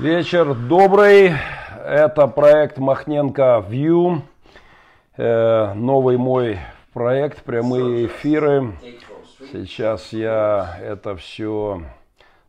[0.00, 1.34] Вечер добрый.
[1.84, 4.22] Это проект Махненко View.
[5.18, 6.58] Э, новый мой
[6.94, 8.72] проект, прямые эфиры.
[9.52, 11.82] Сейчас я это все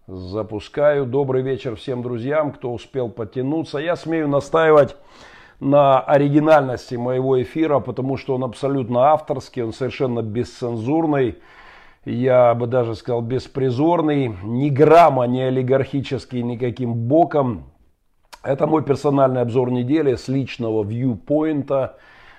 [0.07, 1.05] запускаю.
[1.05, 3.79] Добрый вечер всем друзьям, кто успел потянуться.
[3.79, 4.95] Я смею настаивать
[5.59, 11.39] на оригинальности моего эфира, потому что он абсолютно авторский, он совершенно бесцензурный
[12.05, 17.71] я бы даже сказал, беспризорный, ни грамма не олигархический никаким боком.
[18.43, 21.97] Это мой персональный обзор недели с личного вьюпоинта.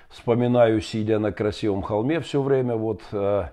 [0.09, 2.75] Вспоминаю, сидя на красивом холме все время.
[2.75, 3.45] Вот, э,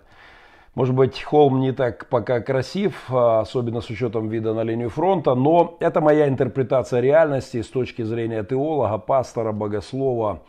[0.75, 5.35] может быть, холм не так пока красив, а особенно с учетом вида на линию фронта,
[5.37, 10.43] но это моя интерпретация реальности с точки зрения теолога, пастора, богослова.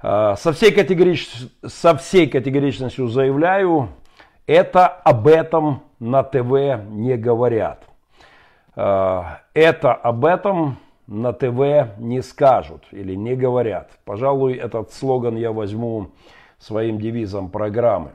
[0.00, 1.28] Э, со всей, категорич...
[1.66, 3.88] со всей категоричностью заявляю,
[4.46, 7.84] это об этом на ТВ не говорят.
[8.76, 9.22] Э,
[9.54, 13.90] это об этом на ТВ не скажут или не говорят.
[14.04, 16.08] Пожалуй, этот слоган я возьму
[16.58, 18.12] своим девизом программы.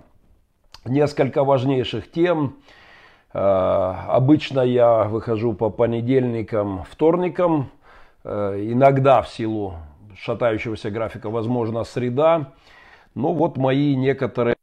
[0.86, 2.58] Несколько важнейших тем.
[3.34, 3.40] Э,
[4.08, 7.70] обычно я выхожу по понедельникам, вторникам.
[8.24, 9.76] Э, иногда в силу
[10.18, 12.54] шатающегося графика, возможно, среда.
[13.16, 14.56] Но вот мои некоторые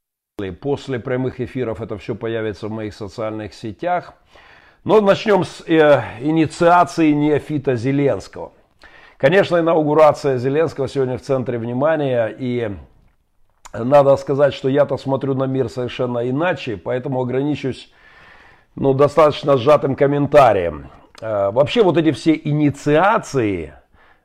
[0.61, 4.13] После прямых эфиров это все появится в моих социальных сетях.
[4.85, 8.53] Но начнем с э, инициации неофита Зеленского.
[9.17, 12.27] Конечно, инаугурация Зеленского сегодня в центре внимания.
[12.39, 12.71] И
[13.73, 17.91] надо сказать, что я-то смотрю на мир совершенно иначе, поэтому ограничусь
[18.75, 20.91] ну, достаточно сжатым комментарием.
[21.23, 23.73] Э, вообще вот эти все инициации,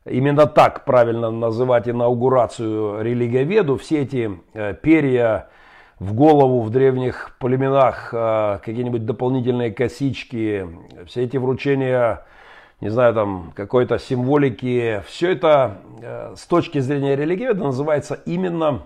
[0.04, 5.48] именно так правильно называть инаугурацию религиоведу, все эти э, перья
[6.02, 10.68] в голову в древних племенах а, какие-нибудь дополнительные косички,
[11.06, 12.26] все эти вручения,
[12.80, 18.82] не знаю, там какой-то символики, все это э, с точки зрения религии это называется именно,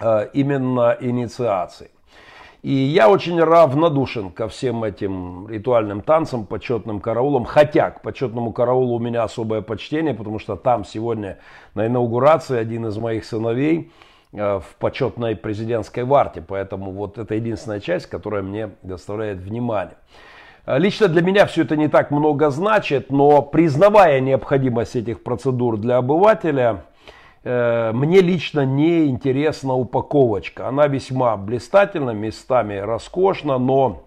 [0.00, 1.90] э, именно инициацией.
[2.60, 7.46] И я очень равнодушен ко всем этим ритуальным танцам, почетным караулам.
[7.46, 11.38] Хотя к почетному караулу у меня особое почтение, потому что там сегодня
[11.74, 13.90] на инаугурации один из моих сыновей–
[14.32, 16.42] в почетной президентской варте.
[16.46, 19.96] Поэтому вот это единственная часть, которая мне доставляет внимание.
[20.68, 25.78] Э, лично для меня все это не так много значит, но признавая необходимость этих процедур
[25.78, 26.84] для обывателя,
[27.42, 30.68] э, мне лично не интересна упаковочка.
[30.68, 34.04] Она весьма блистательна, местами роскошна, но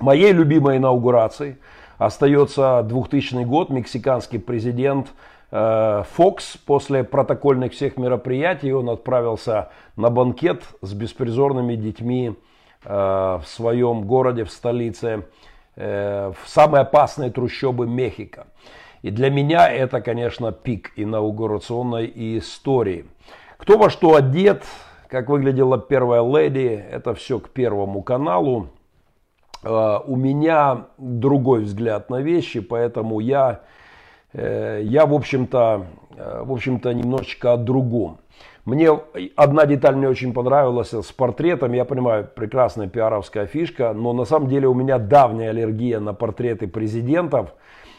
[0.00, 1.56] моей любимой инаугурацией
[1.98, 5.12] остается 2000 год, мексиканский президент
[5.50, 12.34] Фокс после протокольных всех мероприятий он отправился на банкет с беспризорными детьми
[12.84, 15.26] э, в своем городе, в столице,
[15.76, 18.48] э, в самые опасные трущобы Мехико.
[19.02, 23.06] И для меня это, конечно, пик инаугурационной истории.
[23.56, 24.64] Кто во что одет,
[25.06, 28.70] как выглядела первая леди, это все к первому каналу.
[29.62, 33.75] Э, у меня другой взгляд на вещи, поэтому я Э,
[34.32, 38.18] я, в общем-то, э, в общем-то, немножечко о другом.
[38.64, 38.90] Мне
[39.36, 41.72] одна деталь мне очень понравилась с портретом.
[41.72, 46.66] Я понимаю, прекрасная пиаровская фишка, но на самом деле у меня давняя аллергия на портреты
[46.66, 47.54] президентов.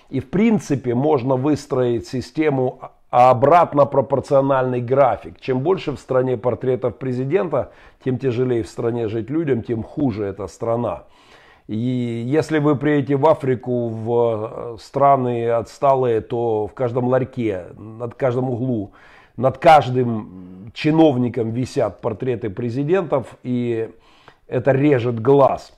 [0.10, 5.40] И в принципе можно выстроить систему обратно пропорциональный график.
[5.40, 7.72] Чем больше в стране портретов президента,
[8.04, 11.04] тем тяжелее в стране жить людям, тем хуже эта страна.
[11.68, 18.16] И если вы приедете в Африку, в э, страны отсталые, то в каждом ларьке, над
[18.16, 18.94] каждым углу,
[19.36, 23.90] над каждым чиновником висят портреты президентов, и
[24.48, 25.74] это режет глаз.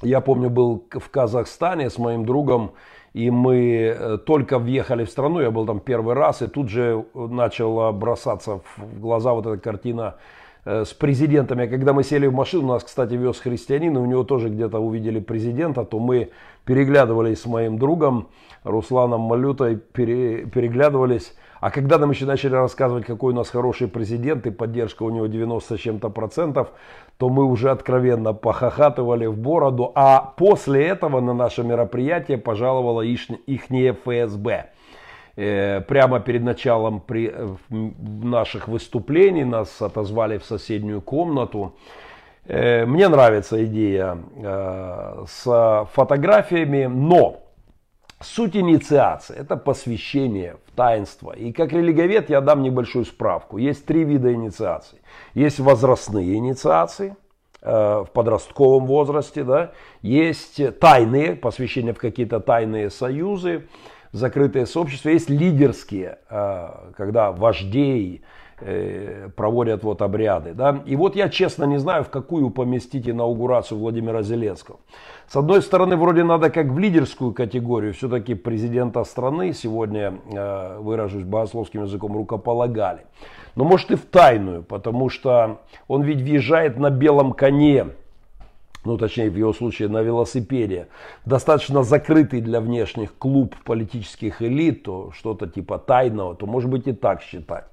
[0.00, 2.72] Я помню, был в Казахстане с моим другом,
[3.12, 7.04] и мы э, только въехали в страну, я был там первый раз, и тут же
[7.12, 11.66] начала бросаться в глаза вот эта картина Э, с президентами.
[11.66, 15.20] Когда мы сели в машину, нас, кстати, вез христианин, и у него тоже где-то увидели
[15.20, 16.30] президента, то мы
[16.64, 18.28] переглядывались с моим другом
[18.64, 21.34] Русланом Малютой, пере, переглядывались.
[21.60, 25.26] А когда нам еще начали рассказывать, какой у нас хороший президент и поддержка у него
[25.26, 26.68] 90 с чем-то процентов,
[27.18, 29.92] то мы уже откровенно похохатывали в бороду.
[29.94, 34.70] А после этого на наше мероприятие пожаловала их, ихнее ФСБ.
[35.42, 41.76] Э, прямо перед началом при, э, наших выступлений нас отозвали в соседнюю комнату.
[42.44, 44.18] Э, мне нравится идея
[45.26, 47.40] с фотографиями, но
[48.20, 51.32] суть инициации– это посвящение в таинство.
[51.32, 53.56] И как религовед я дам небольшую справку.
[53.56, 54.98] Есть три вида инициаций.
[55.32, 57.16] Есть возрастные инициации
[57.62, 63.68] в подростковом возрасте, да, есть тайные, посвящение в какие-то тайные союзы,
[64.12, 68.22] закрытые сообщества, есть лидерские, а, когда вождей
[68.60, 70.52] э, проводят вот обряды.
[70.52, 70.82] Да?
[70.84, 74.78] И вот я честно не знаю, в какую поместить инаугурацию Владимира Зеленского.
[75.28, 81.24] С одной стороны, вроде надо как в лидерскую категорию, все-таки президента страны сегодня, э, выражусь
[81.24, 83.06] богословским языком, рукополагали.
[83.54, 87.86] Но может и в тайную, потому что он ведь въезжает на белом коне
[88.84, 90.88] ну точнее в его случае на велосипеде,
[91.24, 96.92] достаточно закрытый для внешних клуб политических элит, то что-то типа тайного, то может быть и
[96.92, 97.66] так считать.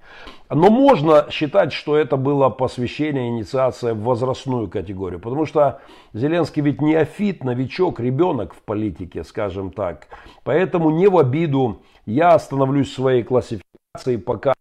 [0.49, 5.81] Но можно считать, что это было посвящение, инициация в возрастную категорию, потому что
[6.13, 10.07] Зеленский ведь неофит, новичок, ребенок в политике, скажем так.
[10.43, 14.53] Поэтому не в обиду я остановлюсь в своей классификации пока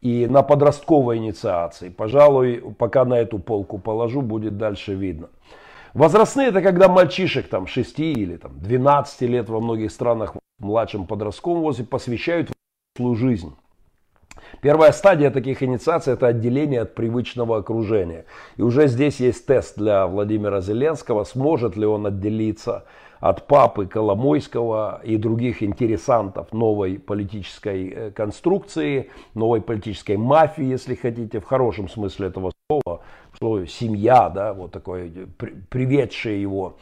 [0.00, 1.90] и на подростковой инициации.
[1.90, 5.28] Пожалуй, пока на эту полку положу, будет дальше видно.
[5.94, 11.06] Возрастные это когда мальчишек там 6 или там 12 лет во многих странах в младшем
[11.06, 12.50] подростковом возрасте посвящают
[12.98, 13.54] в жизнь.
[14.62, 18.24] Первая стадия таких инициаций– это отделение от привычного окружения.
[18.56, 22.84] И уже здесь есть тест для Владимира Зеленского, сможет ли он отделиться
[23.20, 31.38] от папы Коломойского и других интересантов новой политической э, конструкции, новой политической мафии, если хотите,
[31.38, 33.02] в хорошем смысле этого слова,
[33.34, 35.12] что семья, да, вот такой,
[35.68, 36.76] приведшая его.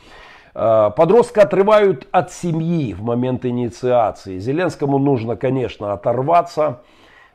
[0.55, 4.39] Э, подростка отрывают от семьи в момент инициации.
[4.39, 6.83] Зеленскому нужно, конечно, оторваться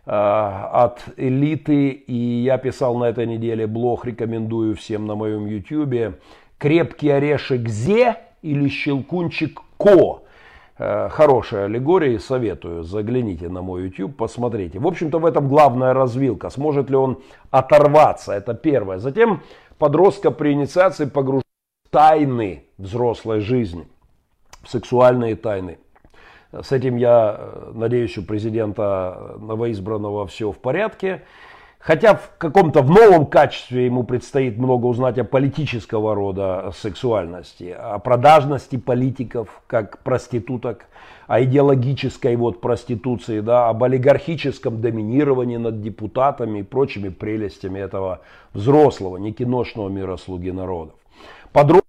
[0.05, 1.89] э, от элиты.
[1.89, 6.15] И я писал на этой неделе блог, рекомендую всем на моем YouTube.
[6.57, 10.21] Крепкий орешек Зе или Щелкунчик Ко.
[10.77, 14.79] Э, хорошая аллегория, советую, загляните на мой YouTube, посмотрите.
[14.79, 16.49] В общем-то, в этом главная развилка.
[16.49, 18.99] Сможет ли он оторваться, это первое.
[18.99, 19.41] Затем
[19.77, 21.43] подростка при инициации погружает
[21.85, 23.87] в тайны взрослой жизни,
[24.63, 25.77] в сексуальные тайны.
[26.51, 31.21] С этим, я э, надеюсь, у президента новоизбранного все в порядке.
[31.83, 37.99] Хотя в каком-то в новом качестве ему предстоит много узнать о политического рода сексуальности, о
[37.99, 40.85] продажности политиков как проституток,
[41.27, 48.21] о идеологической вот проституции, да, об олигархическом доминировании над депутатами и прочими прелестями этого
[48.53, 50.95] взрослого, не киношного мира слуги народов.
[51.51, 51.83] Подростки,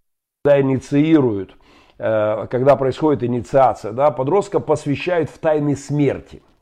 [0.45, 1.55] инициируют,
[1.99, 6.43] э, когда происходит инициация, да, подростка посвящают в тайны смерти–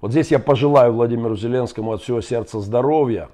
[0.00, 3.30] вот здесь я пожелаю Владимиру Зеленскому от всего сердца здоровья.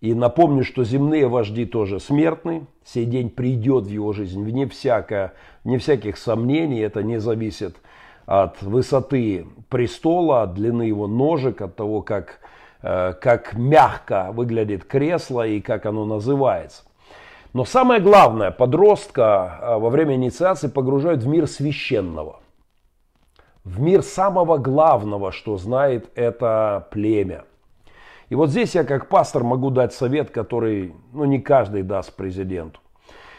[0.00, 2.66] И напомню, что земные вожди тоже смертны.
[2.84, 5.34] Сей день придет в его жизнь, вне, всякое,
[5.64, 6.80] вне всяких сомнений.
[6.80, 7.76] Это не зависит
[8.24, 12.40] от высоты престола, от длины его ножек, от того, как,
[12.80, 16.84] э, как мягко выглядит кресло и как оно называется.
[17.52, 22.41] Но самое главное, подростка э, во время инициации погружают в мир священного
[23.64, 27.44] в мир самого главного, что знает это племя.
[28.28, 32.80] И вот здесь я как пастор могу дать совет, который ну, не каждый даст президенту.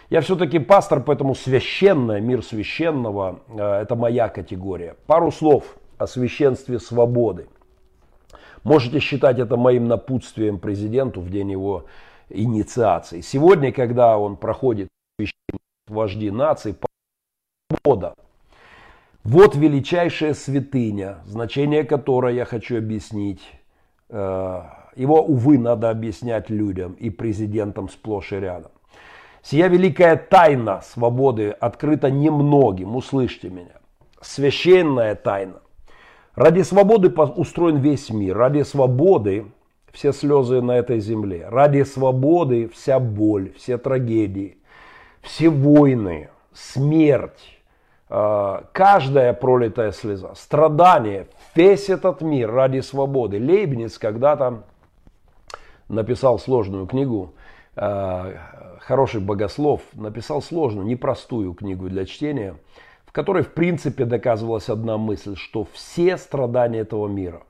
[0.09, 4.95] Я все-таки пастор, поэтому священное, мир священного, э, это моя категория.
[5.07, 7.47] Пару слов о священстве свободы.
[8.63, 11.85] Можете считать это моим напутствием президенту в день его
[12.29, 13.21] инициации.
[13.21, 14.89] Сегодня, когда он проходит
[15.87, 16.75] вожди наций,
[17.69, 18.13] свобода
[19.23, 23.41] вот величайшая святыня, значение которой я хочу объяснить.
[24.09, 24.63] Э,
[24.95, 28.71] его, увы, надо объяснять людям и президентам сплошь и рядом.
[29.41, 33.75] Сия великая тайна свободы открыта немногим, услышьте меня.
[34.21, 35.61] Священная тайна.
[36.35, 38.37] Ради свободы устроен весь мир.
[38.37, 39.45] Ради свободы
[39.91, 41.47] все слезы на этой земле.
[41.49, 44.57] Ради свободы вся боль, все трагедии,
[45.21, 47.52] все войны, смерть,
[48.07, 53.39] каждая пролитая слеза, страдание, весь этот мир ради свободы.
[53.39, 54.63] Лейбниц когда-то
[55.87, 57.33] написал сложную книгу,
[57.75, 58.35] э,
[58.79, 62.55] хороший богослов, написал сложную, непростую книгу для чтения,
[63.05, 67.43] в которой в принципе доказывалась одна мысль, что все страдания этого мира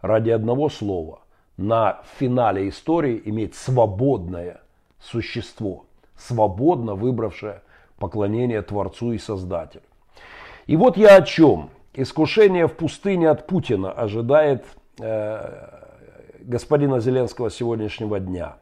[0.00, 1.20] ради одного слова
[1.56, 4.62] на финале истории имеет свободное
[5.00, 5.86] существо,
[6.16, 7.62] свободно выбравшее
[7.98, 9.82] поклонение Творцу и Создателю.
[10.68, 11.70] И вот я о чем.
[11.94, 14.66] Искушение в пустыне от Путина ожидает
[15.00, 15.68] э,
[16.40, 18.58] господина Зеленского сегодняшнего дня.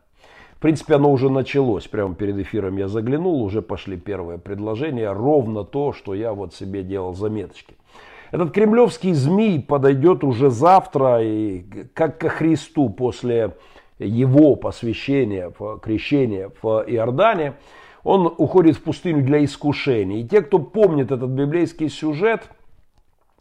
[0.53, 1.89] В принципе, оно уже началось.
[1.89, 5.13] Прямо перед эфиром я заглянул, уже пошли первые предложения.
[5.13, 7.75] Ровно то, что я вот себе делал заметочки.
[8.31, 13.57] Этот кремлевский змей подойдет уже завтра, и как ко Христу после
[13.99, 17.55] его посвящения, крещения в Иордане,
[18.07, 20.21] он уходит в пустыню для искушений.
[20.21, 22.49] И те, кто помнит этот библейский сюжет,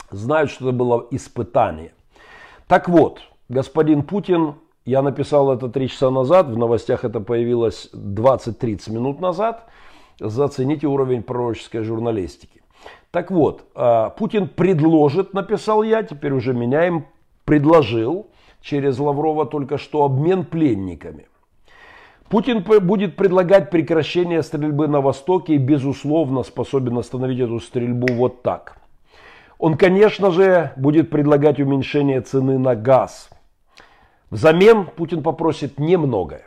[0.10, 1.94] знают, что это было испытание.
[2.68, 8.92] Так вот, господин Путин, я написал это три часа назад, в новостях это появилось 20-30
[8.92, 9.70] минут назад,
[10.20, 12.64] зацените уровень пророческой журналистики.
[13.12, 17.06] Так вот, а, Путин предложит, написал я, теперь уже меняем,
[17.44, 18.32] предложил
[18.62, 21.28] через Лаврова только что обмен пленниками.
[22.30, 28.78] Путин будет предлагать прекращение стрельбы на Востоке и, безусловно, способен остановить эту стрельбу вот так.
[29.58, 33.30] Он, конечно же, будет предлагать уменьшение цены на газ.
[34.32, 36.44] Взамен Путин попросит немногое.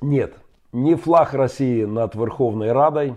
[0.00, 0.34] Нет,
[0.72, 3.14] не флаг России над Верховной Радой,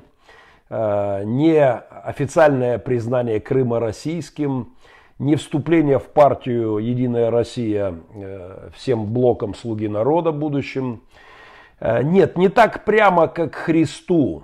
[0.69, 4.73] Э, не официальное признание Крыма российским,
[5.17, 11.01] не вступление в партию «Единая Россия» э, всем блоком «Слуги народа» будущим.
[11.79, 14.43] Э, нет, не так прямо, как Христу.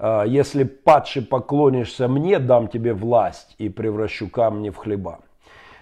[0.00, 5.18] Если падший поклонишься мне, дам тебе власть и превращу камни в хлеба.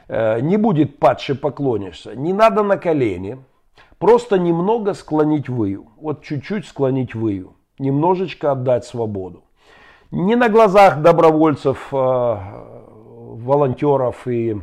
[0.08, 2.16] Не будет падший поклонишься.
[2.16, 3.36] Не надо на колени.
[3.98, 5.88] Просто немного склонить выю.
[6.00, 7.56] Вот чуть-чуть склонить выю.
[7.78, 9.42] Немножечко отдать свободу
[10.10, 12.36] не на глазах добровольцев, э,
[13.38, 14.56] волонтеров и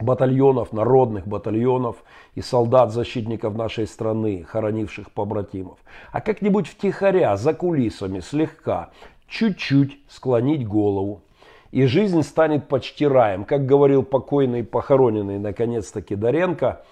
[0.00, 1.96] батальонов, народных батальонов
[2.34, 5.78] и солдат-защитников нашей страны, хоронивших побратимов,
[6.12, 8.90] а как-нибудь втихаря, за кулисами, слегка,
[9.28, 11.22] чуть-чуть склонить голову.
[11.70, 13.44] И жизнь станет почти раем.
[13.44, 16.82] Как говорил покойный, похороненный, наконец-таки, Доренко,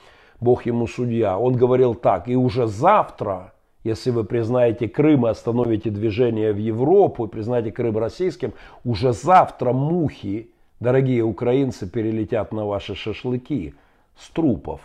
[0.40, 3.52] Бог ему судья, он говорил так, и уже завтра
[3.84, 8.52] если вы признаете Крым и остановите движение в Европу, и признаете Крым российским,
[8.84, 10.51] уже завтра мухи,
[10.82, 13.74] дорогие украинцы, перелетят на ваши шашлыки
[14.16, 14.80] с трупов,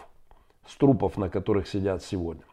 [0.68, 2.44] с трупов, на которых сидят сегодня.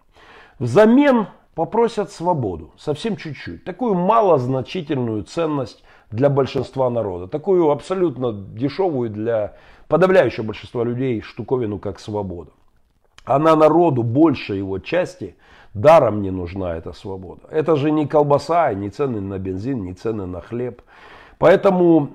[0.59, 9.57] Взамен попросят свободу, совсем чуть-чуть, такую малозначительную ценность для большинства народа, такую абсолютно дешевую для
[9.89, 12.51] подавляющего большинства людей штуковину, как свобода.
[13.25, 15.37] Она народу, большей его части–
[15.75, 17.49] Даром не нужна эта свобода.
[17.51, 20.83] Это же не колбаса, не цены на бензин, не цены на хлеб.
[21.39, 22.11] Поэтому,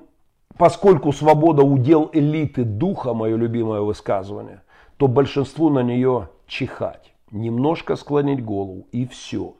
[0.56, 4.62] поскольку свобода удел элиты духа, мое любимое высказывание,
[4.96, 7.12] то большинству на нее чихать.
[7.30, 9.54] Немножко склонить голову и все.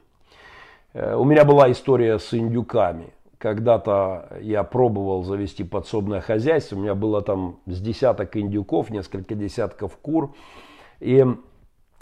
[0.93, 3.13] Э, у меня была история с индюками.
[3.37, 6.75] Когда-то я пробовал завести подсобное хозяйство.
[6.75, 10.35] У меня было там с десяток индюков, несколько десятков кур.
[10.99, 11.25] И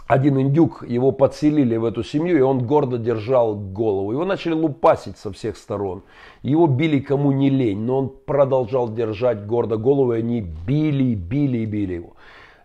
[0.09, 4.11] один индюк, его подселили в эту семью, и он гордо держал голову.
[4.11, 6.01] Его начали лупасить со всех сторон.
[6.41, 11.63] Его били кому не лень, но он продолжал держать гордо голову, и они били, били
[11.65, 12.15] били его.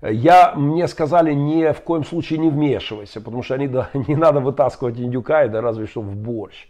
[0.00, 4.40] Я, мне сказали, ни в коем случае не вмешивайся, потому что они, да, не надо
[4.40, 6.66] вытаскивать индюка, и да разве что в борщ.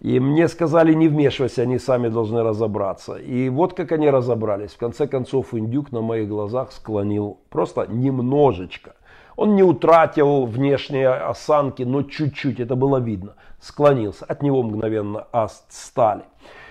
[0.00, 3.16] И мне сказали, не вмешивайся, они сами должны разобраться.
[3.16, 4.74] И вот как они разобрались.
[4.74, 8.94] В конце концов, индюк на моих глазах склонил просто немножечко
[9.36, 13.34] он не утратил внешние осанки, но чуть-чуть, это было видно.
[13.60, 16.24] Склонился, от него мгновенно отстали.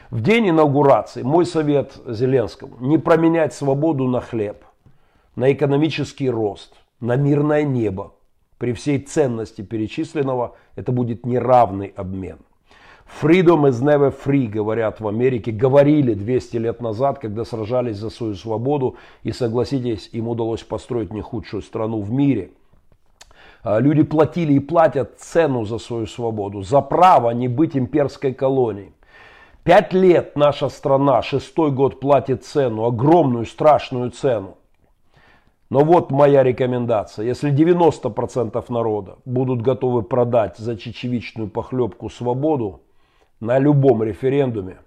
[0.09, 4.63] В день инаугурации мой совет Зеленскому, не променять свободу на хлеб,
[5.35, 8.13] на экономический рост, на мирное небо.
[8.59, 12.37] При всей ценности перечисленного это будет неравный обмен.
[13.21, 15.51] Freedom is never free, говорят в Америке.
[15.51, 18.95] Говорили 200 лет назад, когда сражались за свою свободу.
[19.21, 22.51] И согласитесь, им удалось построить не худшую страну в мире.
[23.63, 28.91] А, люди платили и платят цену за свою свободу, за право не быть имперской колонией.
[29.63, 34.57] Пять лет наша страна, шестой год платит цену, огромную, страшную цену.
[35.69, 37.25] Но вот моя рекомендация.
[37.25, 42.81] Если 90% народа будут готовы продать за чечевичную похлебку свободу,
[43.43, 44.77] на любом референдуме,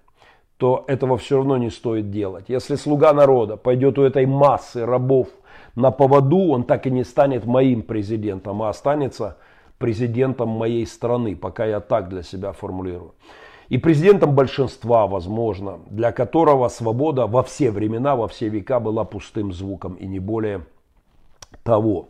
[0.57, 2.45] то этого все равно не стоит делать.
[2.47, 5.27] Если слуга народа пойдет у этой массы рабов
[5.75, 9.37] на поводу, он так и не станет моим президентом, а останется
[9.77, 13.13] президентом моей страны, пока я так для себя формулирую.
[13.69, 19.53] И президентом большинства, возможно, для которого свобода во все времена, во все века была пустым
[19.53, 20.65] звуком и не более
[21.63, 22.07] того.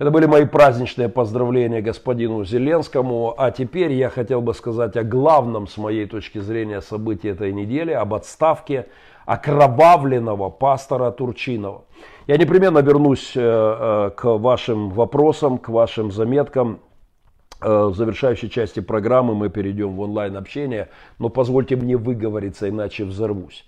[0.00, 3.34] Это были мои праздничные поздравления господину Зеленскому.
[3.36, 7.92] А теперь я хотел бы сказать о главном, с моей точки зрения, событии этой недели,
[7.92, 8.86] об отставке
[9.26, 11.84] окровавленного пастора Турчинова.
[12.26, 16.80] Я непременно вернусь э, э, к вашим вопросам, к вашим заметкам.
[17.60, 20.88] Э, в завершающей части программы мы перейдем в онлайн-общение,
[21.18, 23.66] но позвольте мне выговориться, иначе взорвусь.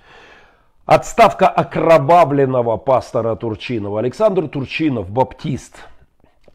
[0.86, 3.98] Отставка окровавленного пастора Турчинова.
[3.98, 5.76] Александр Турчинов, баптист–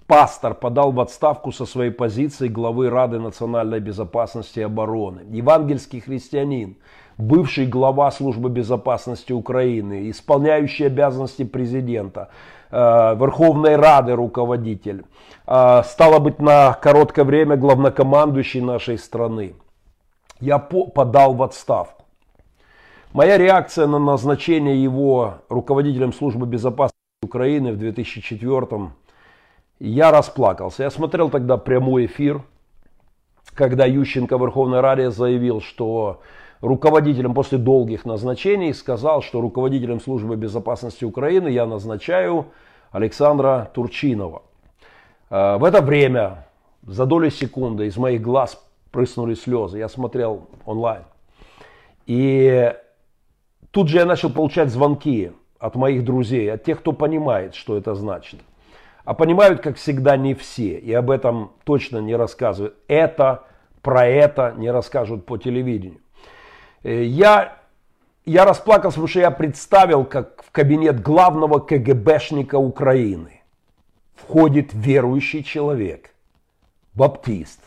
[0.08, 5.22] пастор подал в отставку со своей позиции главы Рады национальной безопасности и обороны.
[5.30, 6.78] Евангельский христианин,
[7.18, 12.30] бывший глава службы безопасности Украины, исполняющий обязанности президента,
[12.72, 12.78] э,
[13.16, 15.04] Верховной Рады руководитель,
[15.46, 19.56] э, стало быть на короткое время главнокомандующий нашей страны.
[20.40, 22.06] Я подал в отставку.
[23.14, 28.92] Моя реакция на назначение его руководителем службы безопасности Украины в 2004
[29.80, 30.84] я расплакался.
[30.84, 32.42] Я смотрел тогда прямой эфир,
[33.54, 36.22] когда Ющенко в Верховной Раде заявил, что
[36.62, 42.48] руководителем после долгих назначений сказал, что руководителем службы безопасности Украины я назначаю
[42.92, 44.44] Александра Турчинова.
[45.30, 46.48] А, в это время
[46.84, 49.78] за долю секунды из моих глаз прыснули слезы.
[49.78, 51.04] Я смотрел онлайн.
[52.06, 52.74] И
[53.72, 57.96] тут же я начал получать звонки от моих друзей, от тех, кто понимает, что это
[57.96, 58.40] значит.
[59.08, 60.78] А понимают, как всегда, не все.
[60.78, 62.76] И об этом точно не рассказывают.
[62.90, 63.46] Это,
[63.82, 66.02] про это не расскажут по телевидению.
[66.84, 67.58] Э, я,
[68.26, 73.44] я расплакался, потому что я представил, как в кабинет главного КГБшника Украины
[74.14, 76.14] входит верующий человек,
[76.94, 77.62] баптист,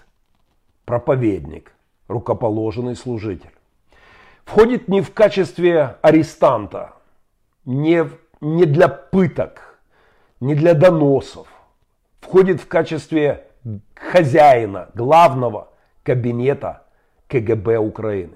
[0.84, 1.72] проповедник,
[2.06, 3.54] рукоположенный служитель.
[4.44, 6.96] Входит не в качестве арестанта,
[7.64, 8.04] не,
[8.42, 9.69] не для пыток,
[10.40, 11.46] не для доносов.
[12.20, 13.46] Входит в качестве
[13.94, 15.68] хозяина, главного
[16.02, 16.82] кабинета
[17.28, 18.32] КГБ Украины.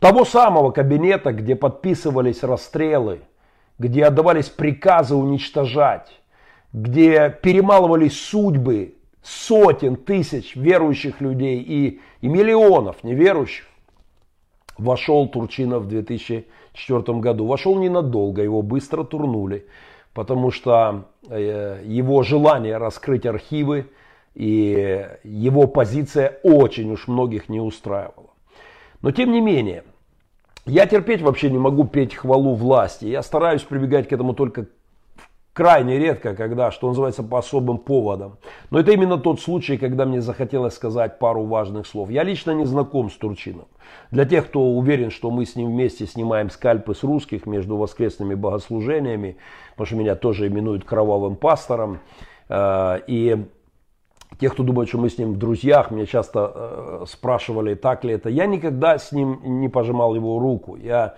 [0.00, 3.20] Того самого кабинета, где подписывались расстрелы,
[3.78, 6.10] где отдавались приказы уничтожать,
[6.72, 13.66] где перемалывались судьбы сотен тысяч верующих людей и, и миллионов неверующих,
[14.78, 17.46] вошел Турчинов в 2004 году.
[17.46, 19.66] Вошел ненадолго, его быстро турнули,
[20.16, 23.90] потому что э, его желание раскрыть архивы
[24.34, 28.30] и его позиция очень уж многих не устраивала.
[29.02, 29.84] Но тем не менее,
[30.64, 33.04] я терпеть вообще не могу петь хвалу власти.
[33.04, 34.68] Я стараюсь прибегать к этому только
[35.56, 38.36] крайне редко, когда, что называется, по особым поводам.
[38.70, 42.10] Но это именно тот случай, когда мне захотелось сказать пару важных слов.
[42.10, 43.64] Я лично не знаком с Турчином.
[44.10, 48.34] Для тех, кто уверен, что мы с ним вместе снимаем скальпы с русских между воскресными
[48.34, 49.38] богослужениями,
[49.70, 52.00] потому что меня тоже именуют кровавым пастором,
[52.50, 53.46] э, и
[54.38, 58.12] те, кто думает, что мы с ним в друзьях, меня часто э, спрашивали, так ли
[58.12, 58.28] это.
[58.28, 60.76] Я никогда с ним не пожимал его руку.
[60.76, 61.14] Я,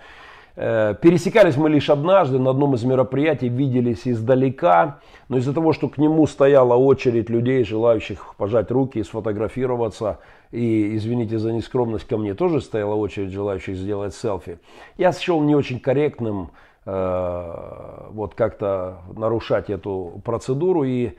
[0.59, 4.99] пересекались мы лишь однажды на одном из мероприятий, виделись издалека.
[5.29, 10.19] Но из-за того, что к нему стояла очередь людей, желающих пожать руки и сфотографироваться,
[10.51, 14.59] и, извините за нескромность, ко мне тоже стояла очередь желающих сделать селфи,
[14.97, 16.51] я счел не очень корректным
[16.85, 20.83] э, вот как-то нарушать эту процедуру.
[20.83, 21.13] И Э,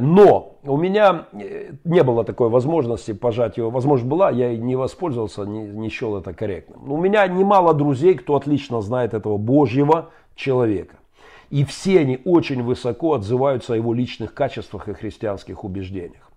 [0.00, 3.70] но у меня э, не было такой возможности пожать его.
[3.70, 6.90] Возможно, была, я и не воспользовался, не, не счел это корректным.
[6.90, 10.96] У меня немало друзей, кто отлично знает этого Божьего человека.
[11.50, 16.32] И все они очень высоко отзываются о его личных качествах и христианских убеждениях.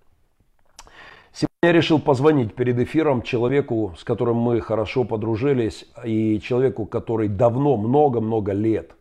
[1.32, 7.28] Сегодня я решил позвонить перед эфиром человеку, с которым мы хорошо подружились, и человеку, который
[7.28, 8.92] давно, много-много лет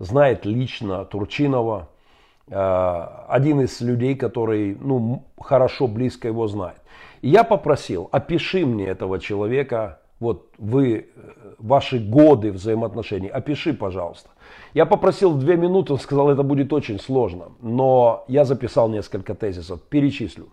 [0.00, 2.01] знает лично Турчинова, Э,
[2.48, 6.80] один из людей, который ну, хорошо, близко его знает.
[7.20, 14.30] И я попросил, опиши мне этого человека, вот вы, э, ваши годы взаимоотношений, опиши, пожалуйста.
[14.74, 19.34] Я попросил в две минуты, он сказал, это будет очень сложно, но я записал несколько
[19.34, 20.48] тезисов, перечислю.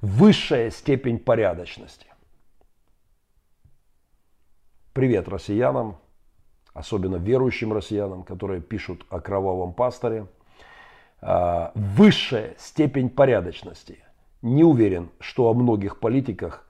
[0.00, 2.06] Высшая степень порядочности.
[4.92, 5.96] Привет россиянам,
[6.74, 10.26] особенно верующим россиянам, которые пишут о кровавом пасторе–
[11.22, 13.98] высшая степень порядочности.
[14.42, 16.66] Не уверен, что о многих политиках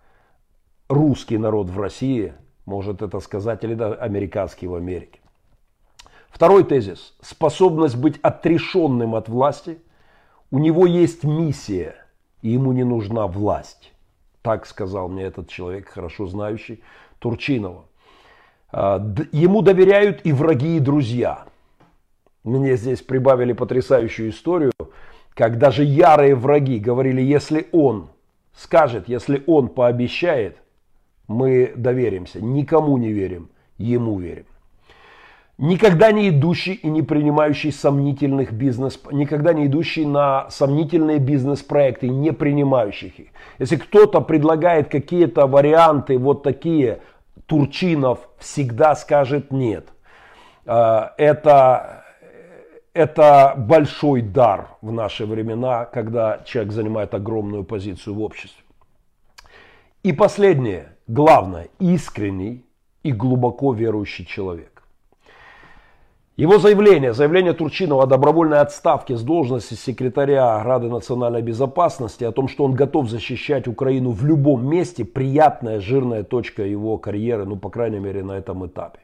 [0.88, 2.34] русский народ в России
[2.64, 5.20] может это сказать, или даже американский в Америке.
[6.28, 7.14] Второй тезис.
[7.20, 9.78] Способность быть отрешенным от власти.
[10.50, 11.96] У него есть миссия,
[12.40, 13.92] и ему не нужна власть.
[14.42, 16.82] Так сказал мне этот человек, хорошо знающий
[17.18, 17.84] Турчинова.
[18.70, 18.98] А,
[19.32, 21.46] ему доверяют и враги, и друзья.
[22.44, 24.72] Мне здесь прибавили потрясающую историю,
[25.34, 28.08] как даже ярые враги говорили, если он
[28.54, 30.58] скажет, если он пообещает,
[31.28, 32.40] мы доверимся.
[32.42, 34.46] Никому не верим, ему верим.
[35.58, 42.32] Никогда не идущий и не принимающий сомнительных бизнес, никогда не идущий на сомнительные бизнес-проекты, не
[42.32, 43.28] принимающих их.
[43.58, 47.00] Если кто-то предлагает какие-то варианты, вот такие,
[47.46, 49.86] Турчинов всегда скажет нет.
[50.66, 52.01] А, это
[52.94, 58.62] это большой дар в наши времена, когда человек занимает огромную позицию в обществе.
[60.02, 62.64] И последнее, главное, искренний
[63.02, 64.82] и глубоко верующий человек.
[66.36, 72.48] Его заявление, заявление Турчинова о добровольной отставке с должности секретаря Рады национальной безопасности, о том,
[72.48, 77.68] что он готов защищать Украину в любом месте, приятная, жирная точка его карьеры, ну, по
[77.68, 79.00] крайней мере, на этом этапе.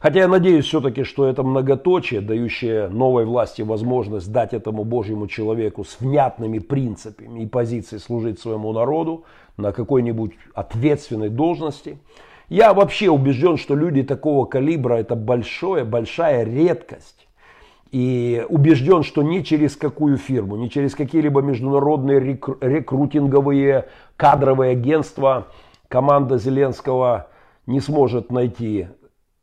[0.00, 5.84] Хотя я надеюсь все-таки, что это многоточие, дающее новой власти возможность дать этому Божьему человеку
[5.84, 9.24] с внятными принципами и позицией служить своему народу
[9.56, 11.98] на какой-нибудь ответственной должности–
[12.48, 17.26] я вообще убежден, что люди такого калибра это большое, большая редкость.
[17.90, 25.46] И убежден, что ни через какую фирму, ни через какие-либо международные рекрутинговые кадровые агентства
[25.88, 27.28] команда Зеленского
[27.66, 28.88] не сможет найти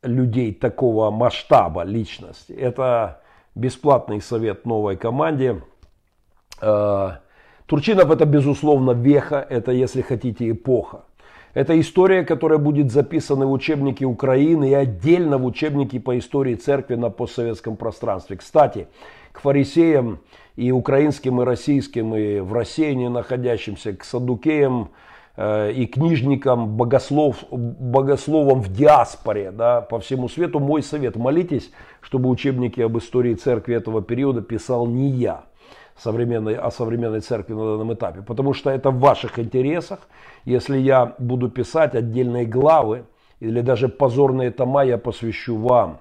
[0.04, 2.52] людей такого масштаба личности.
[2.52, 3.22] Это
[3.54, 5.62] бесплатный совет новой команде.
[6.60, 7.10] Э,
[7.66, 11.04] Турчинов это безусловно веха, это если хотите эпоха.
[11.54, 16.96] Это история, которая будет записана в учебнике Украины и отдельно в учебнике по истории церкви
[16.96, 18.36] на постсоветском пространстве.
[18.36, 18.88] Кстати,
[19.30, 20.18] к фарисеям
[20.56, 24.90] и украинским, и российским, и в рассеянии находящимся, к садукеям
[25.36, 31.16] и книжникам, богослов, богословам в диаспоре да, по всему свету мой совет.
[31.16, 35.44] Молитесь, чтобы учебники об истории церкви этого периода писал не я,
[35.96, 38.22] современной, о современной церкви на данном этапе.
[38.22, 40.00] Потому что это в ваших интересах.
[40.44, 43.04] Если я буду писать отдельные главы
[43.40, 45.98] или даже позорные тома, я посвящу вам.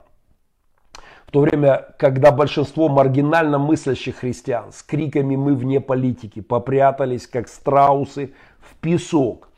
[1.25, 7.47] В то время, когда большинство маргинально мыслящих христиан с криками «мы вне политики» попрятались, как
[7.47, 8.35] страусы,
[8.83, 9.49] песок.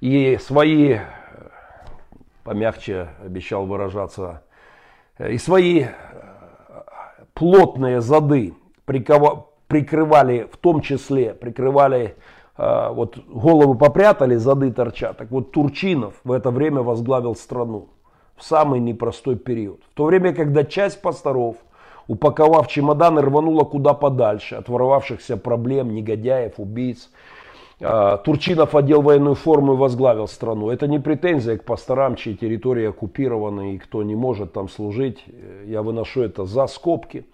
[0.00, 0.98] И свои,
[2.44, 4.42] помягче обещал выражаться,
[5.18, 5.86] и свои
[7.34, 12.16] плотные зады прикрывали, в том числе прикрывали,
[12.58, 15.16] э, вот головы попрятали, зады торчат.
[15.16, 17.88] Так вот Турчинов в это время возглавил страну
[18.36, 19.80] в самый непростой период.
[19.90, 21.56] В то время, когда часть пасторов,
[22.06, 27.35] упаковав чемоданы, рванула куда подальше от ворвавшихся проблем, негодяев, убийц, э,
[27.78, 30.70] Турчинов одел военную форму и возглавил страну.
[30.70, 35.24] Это не претензия к пасторам, чьи территории оккупированы и кто не может там служить.
[35.66, 37.26] Я выношу это за скобки.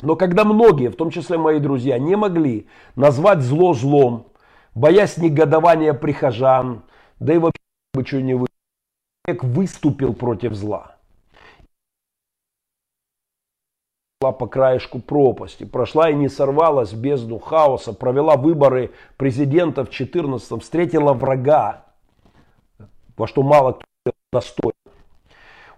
[0.00, 4.28] Но когда многие, в том числе мои друзья, не могли назвать зло злом,
[4.76, 6.82] боясь негодования прихожан,
[7.18, 7.58] да и вообще
[7.94, 8.46] бы что не вы,
[9.26, 10.97] выступил против зла.
[14.20, 19.90] Прошла по краешку пропасти, прошла и не сорвалась в бездну хаоса, провела выборы президента в
[19.90, 21.84] 14 встретила врага,
[23.16, 24.72] во что мало кто достоин.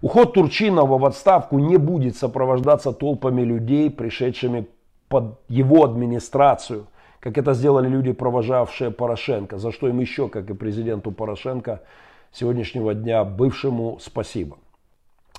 [0.01, 4.67] Уход Турчинова в отставку не будет сопровождаться толпами людей, пришедшими
[5.07, 6.87] под его администрацию,
[7.19, 11.83] как это сделали люди, провожавшие Порошенко, за что им еще, как и президенту Порошенко,
[12.31, 14.57] сегодняшнего дня бывшему спасибо.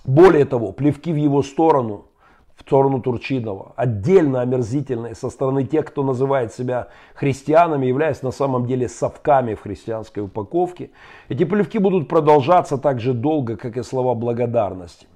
[0.04, 2.06] Более того, плевки в его сторону–
[2.62, 3.72] в сторону Турчинова.
[3.76, 9.62] Отдельно омерзительные со стороны тех, кто называет себя христианами, являясь на самом деле совками в
[9.62, 10.90] христианской упаковке.
[11.28, 15.06] Эти плевки будут продолжаться так же долго, как и слова благодарности.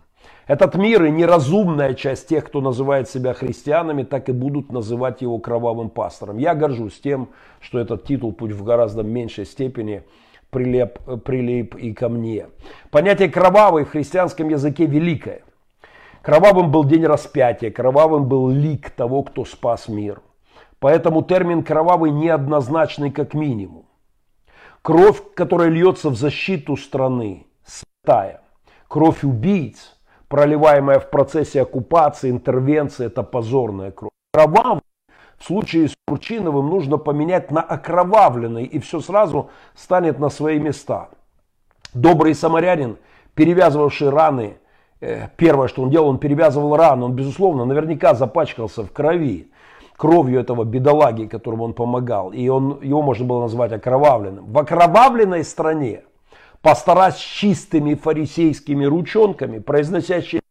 [0.49, 5.39] Этот мир и неразумная часть тех, кто называет себя христианами, так и будут называть его
[5.39, 6.39] кровавым пастором.
[6.39, 7.29] Я горжусь тем,
[7.61, 10.03] что этот титул, путь в гораздо меньшей степени,
[10.51, 12.47] прилеп, прилип и ко мне.
[12.91, 15.43] Понятие кровавый в христианском языке великое.
[16.27, 20.23] Кровавым был день распятия, кровавым был лик того, кто спас мир.
[20.81, 23.87] Поэтому термин «кровавый» неоднозначный как минимум.
[24.83, 28.41] Кровь, которая льется в защиту страны, святая.
[28.89, 34.11] Кровь убийц, проливаемая в процессе оккупации, интервенции, это позорная кровь.
[34.33, 34.83] Кровавый
[35.39, 41.09] в случае с Турчиновым нужно поменять на окровавленный, и все сразу станет на свои места.
[41.95, 42.97] Добрый самарянин,
[43.37, 44.57] перевязывавший раны
[45.37, 47.07] первое, что он делал, он перевязывал рану.
[47.07, 49.51] Он, безусловно, наверняка запачкался в крови,
[49.97, 52.33] кровью этого бедолаги, которому он помогал.
[52.33, 54.47] И он, его можно было назвать окровавленным.
[54.47, 56.05] В окровавленной стране
[56.63, 60.43] пастора с чистыми фарисейскими ручонками, произносящие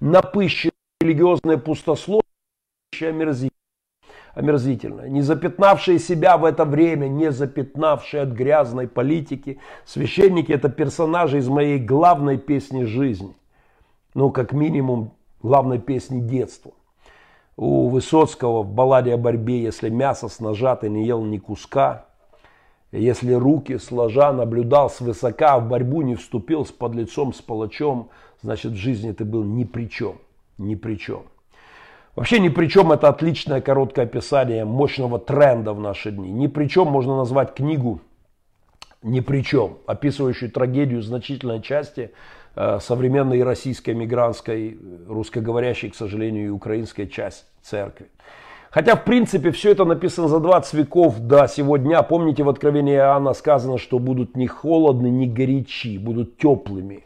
[0.00, 2.22] напыщенные религиозное пустословие,
[3.00, 3.61] омерзительно
[4.34, 5.08] омерзительное.
[5.08, 9.58] Не запятнавшие себя в это время, не запятнавшие от грязной политики.
[9.84, 13.36] Священники это персонажи из моей главной песни жизни.
[14.14, 16.72] Ну, как минимум, главной песни детства.
[17.56, 22.06] У Высоцкого в балладе о борьбе, если мясо с ножа ты не ел ни куска,
[22.92, 28.10] если руки сложа наблюдал свысока, в борьбу не вступил с подлецом, с палачом,
[28.42, 30.16] значит в жизни ты был ни при чем,
[30.58, 31.22] ни при чем.
[32.14, 36.30] Вообще ни при чем это отличное короткое описание мощного тренда в наши дни.
[36.30, 38.00] Ни при чем можно назвать книгу
[39.02, 42.12] ни при чем, описывающую трагедию значительной части
[42.54, 48.06] э, современной российской мигрантской, русскоговорящей, к сожалению, и украинской части церкви.
[48.70, 52.02] Хотя, в принципе, все это написано за 20 веков до сегодня.
[52.02, 57.04] Помните, в Откровении Иоанна сказано, что будут не холодны, не горячи, будут теплыми.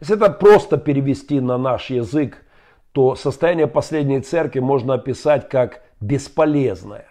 [0.00, 2.44] Если это просто перевести на наш язык,
[2.92, 7.06] то состояние последней церкви можно описать как бесполезное,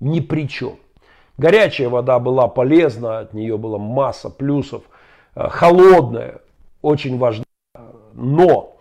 [0.00, 0.78] ни при чем.
[1.36, 4.82] Горячая вода была полезна, от нее была масса плюсов.
[5.34, 6.40] Э, холодная,
[6.82, 7.44] очень важна,
[8.12, 8.78] но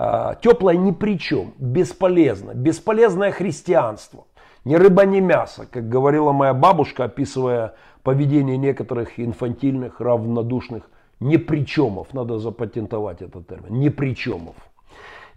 [0.00, 4.26] а, теплое ни при чем, бесполезно, бесполезное христианство.
[4.64, 7.74] Ни рыба, ни мясо, как говорила моя бабушка, описывая
[8.04, 12.14] поведение некоторых инфантильных, равнодушных непричемов.
[12.14, 13.80] Надо запатентовать этот термин.
[13.80, 14.54] Непричемов.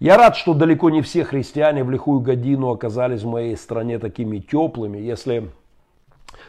[0.01, 4.39] Я рад, что далеко не все христиане в лихую годину оказались в моей стране такими
[4.39, 4.97] теплыми.
[4.97, 5.51] Если...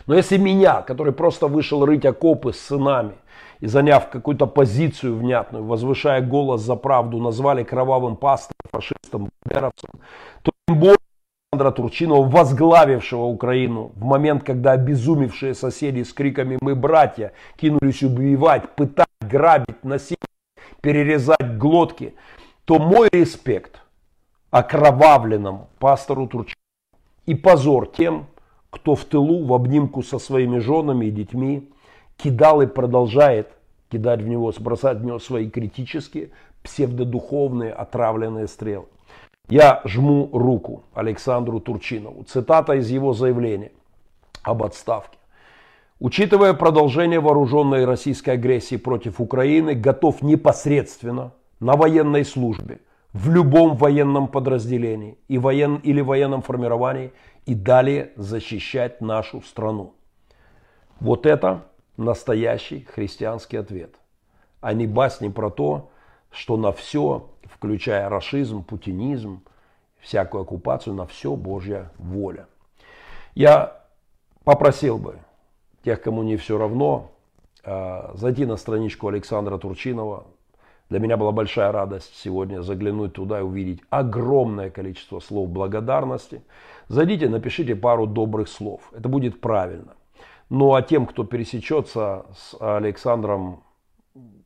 [0.07, 3.13] Но если меня, который просто вышел рыть окопы с сынами,
[3.61, 9.91] и заняв какую-то позицию внятную, возвышая голос за правду, назвали кровавым пастором, фашистом, бандеровцем,
[10.41, 10.97] то тем более
[11.53, 18.71] Александра Турчинова, возглавившего Украину в момент, когда обезумевшие соседи с криками «Мы братья!» кинулись убивать,
[18.77, 20.23] пытать, грабить, насиловать,
[20.81, 22.15] перерезать глотки,
[22.65, 23.81] то мой респект
[24.51, 26.57] окровавленному пастору Турчинову
[27.27, 28.27] и позор тем,
[28.71, 31.71] кто в тылу в обнимку со своими женами и детьми
[32.17, 33.53] кидал и продолжает
[33.91, 36.31] кидать в него, бросать в него свои критические,
[36.63, 38.87] псевдодуховные, отравленные стрелы.
[39.49, 42.23] Я жму руку Александру Турчинову.
[42.25, 43.73] Цитата из его заявления
[44.43, 45.19] об отставке.
[45.99, 52.81] Учитывая продолжение вооруженной российской агрессии против Украины, готов непосредственно на военной службе,
[53.13, 57.13] в любом военном подразделении и воен, или военном формировании
[57.47, 59.95] и далее защищать нашу страну.
[60.99, 63.95] Вот это настоящий христианский ответ,
[64.61, 65.91] а не басни про то,
[66.33, 69.45] что на все, включая расизм, путинизм,
[70.01, 72.49] всякую оккупацию, на все Божья воля.
[73.37, 73.83] Я
[74.43, 75.21] попросил бы
[75.85, 77.13] тех, кому не все равно,
[77.63, 80.27] а, зайти на страничку Александра Турчинова.
[80.93, 86.43] Для меня была большая радость сегодня заглянуть туда и увидеть огромное количество слов благодарности.
[86.89, 88.83] Зайдите, напишите пару добрых слов.
[88.93, 89.95] Это будет правильно.
[90.51, 93.63] Ну а тем, кто пересечется с Александром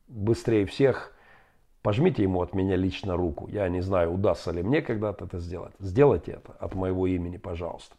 [0.07, 1.11] быстрее всех,
[1.81, 3.49] пожмите ему от меня лично руку.
[3.49, 5.73] Я не знаю, удастся ли мне когда-то это сделать.
[5.79, 7.93] Сделайте это от моего имени, пожалуйста.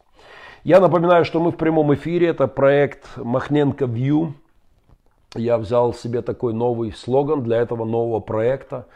[0.63, 2.29] Я напоминаю, что мы в прямом эфире.
[2.29, 4.33] Это проект Махненко View.
[5.35, 8.87] Я взял себе такой новый слоган для этого нового проекта.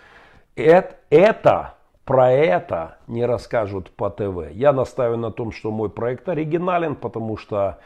[0.56, 4.52] Это, это про это не расскажут по ТВ.
[4.54, 7.80] Я настаиваю на том, что мой проект оригинален, потому что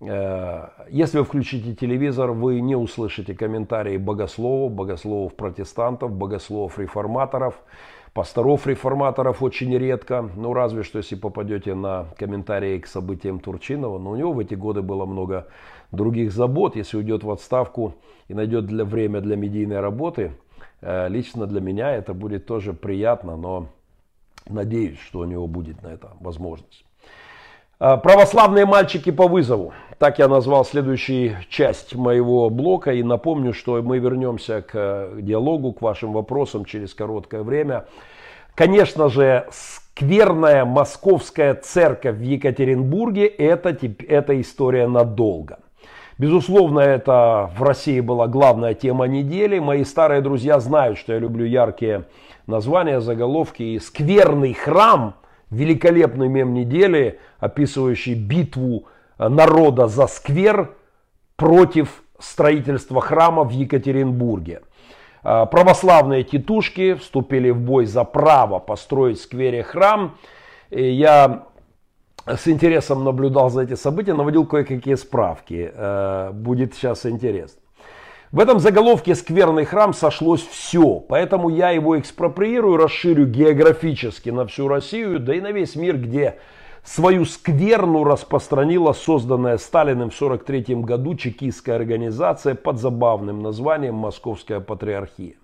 [0.00, 7.54] Э, если вы включите телевизор, вы не услышите комментарии богословов, богословов-протестантов, богословов-реформаторов,
[8.12, 10.28] пасторов-реформаторов очень редко.
[10.36, 13.98] Ну, разве что, если попадете на комментарии к событиям Турчинова.
[13.98, 15.46] Но у него в эти годы было много
[15.94, 16.76] других забот.
[16.76, 17.94] Если уйдет в отставку
[18.28, 20.32] и найдет для, время для медийной работы,
[20.80, 23.68] э, лично для меня это будет тоже приятно, но
[24.48, 26.84] надеюсь, что у него будет на это возможность.
[27.80, 29.72] Э, православные мальчики по вызову.
[29.98, 32.92] Так я назвал следующую часть моего блока.
[32.92, 37.86] И напомню, что мы вернемся к диалогу, к вашим вопросам через короткое время.
[38.54, 43.76] Конечно же, скверная московская церковь в Екатеринбурге это,
[44.08, 45.58] это история надолго.
[46.16, 49.58] Безусловно, это в России была главная тема недели.
[49.58, 52.04] Мои старые друзья знают, что я люблю яркие
[52.46, 53.62] названия, заголовки.
[53.62, 55.14] И скверный храм–
[55.50, 58.86] великолепный мем недели, описывающий битву
[59.18, 60.74] э, народа за сквер
[61.36, 64.62] против строительства храма в Екатеринбурге.
[65.22, 70.16] Э, православные титушки вступили в бой за право построить в сквере храм.
[70.70, 71.46] Я
[72.26, 75.70] с интересом наблюдал за эти события, наводил кое-какие справки.
[75.74, 77.60] Э, будет сейчас интересно.
[78.32, 84.66] В этом заголовке «Скверный храм» сошлось все, поэтому я его экспроприирую, расширю географически на всю
[84.66, 86.38] Россию, да и на весь мир, где
[86.82, 95.34] свою скверну распространила созданная Сталиным в 1943 году чекистская организация под забавным названием «Московская патриархия».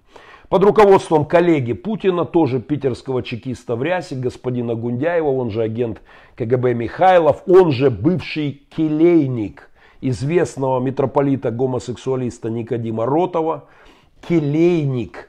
[0.50, 6.02] Под руководством коллеги Путина, тоже питерского чекиста в рясе, господина Гундяева, он же агент
[6.36, 13.64] КГБ Михайлов, он же бывший келейник– известного митрополита-гомосексуалиста Никодима Ротова,
[14.26, 15.28] келейник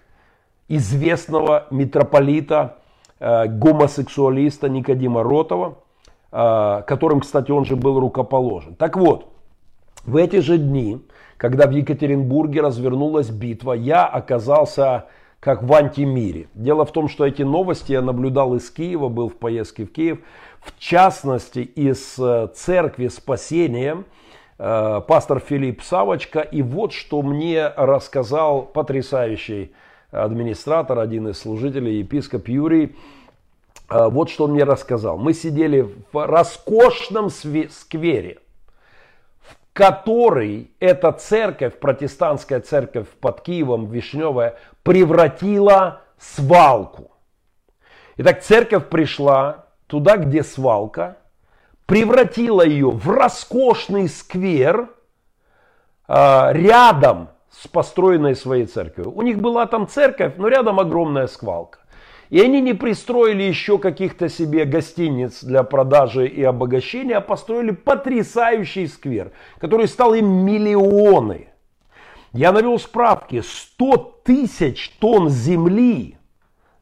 [0.67, 2.77] известного митрополита
[3.19, 5.77] э, гомосексуалиста Никодима Ротова,
[6.31, 8.75] э, которым, кстати, он же был рукоположен.
[8.75, 9.27] Так вот,
[10.05, 11.01] в эти же дни,
[11.41, 15.05] когда в Екатеринбурге развернулась битва, я оказался
[15.39, 16.49] как в антимире.
[16.53, 20.19] Дело в том, что эти новости я наблюдал из Киева, был в поездке в Киев,
[20.59, 24.03] в частности из э, церкви спасения,
[24.59, 26.41] э, пастор Филипп Савочка.
[26.41, 29.71] И вот что мне рассказал потрясающий
[30.11, 32.95] администратор, один из служителей, епископ Юрий.
[33.89, 35.17] Э, вот что он мне рассказал.
[35.17, 38.37] Мы сидели в роскошном сквере
[39.73, 47.11] который эта церковь, протестантская церковь под Киевом, Вишневая, превратила свалку.
[48.17, 51.17] Итак, церковь пришла туда, где свалка,
[51.85, 54.89] превратила ее в роскошный сквер
[56.07, 59.13] а, рядом с построенной своей церковью.
[59.15, 61.80] У них была там церковь, но рядом огромная свалка.
[62.31, 68.87] И они не пристроили еще каких-то себе гостиниц для продажи и обогащения, а построили потрясающий
[68.87, 71.49] сквер, который стал им миллионы.
[72.31, 76.17] Я навел справки, 100 тысяч тонн земли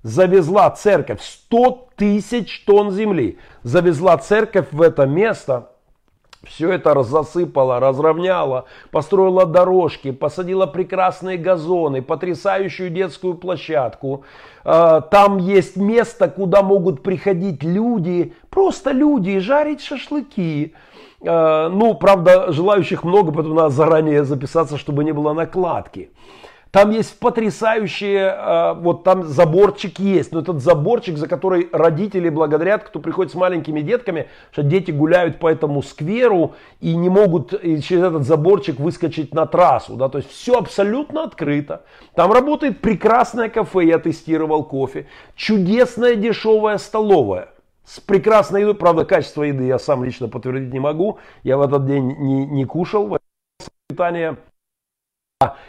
[0.03, 5.71] завезла церковь, 100 тысяч тонн земли завезла церковь в это место–
[6.43, 14.23] все это засыпала, разровняла, построила дорожки, посадила прекрасные газоны, потрясающую детскую площадку.
[14.63, 20.73] А, там есть место, куда могут приходить люди, просто люди, жарить шашлыки.
[21.25, 26.09] А, ну, правда, желающих много, поэтому надо заранее записаться, чтобы не было накладки.
[26.71, 32.83] Там есть потрясающие, а, вот там заборчик есть, но этот заборчик, за который родители благодарят,
[32.83, 38.03] кто приходит с маленькими детками, что дети гуляют по этому скверу и не могут через
[38.03, 41.83] этот заборчик выскочить на трассу, да, то есть все абсолютно открыто.
[42.13, 47.49] Там работает прекрасное кафе, я тестировал кофе, чудесная дешевая столовая
[47.83, 51.87] с прекрасной едой, правда, качество еды я сам лично подтвердить не могу, я в этот
[51.87, 53.17] день не, не кушал,
[53.87, 54.37] питание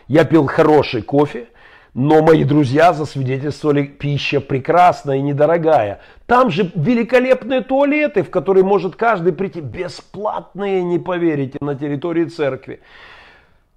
[0.08, 1.46] я пил хороший кофе,
[1.94, 6.00] но мои друзья засвидетельствовали, пища прекрасная и недорогая.
[6.26, 9.60] Там же великолепные туалеты, в которые может каждый прийти.
[9.60, 12.80] Бесплатные, не поверите, на территории церкви.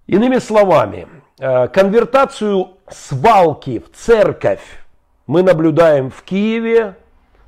[0.08, 4.84] Иными словами, э, конвертацию свалки в церковь
[5.28, 6.96] мы наблюдаем в Киеве,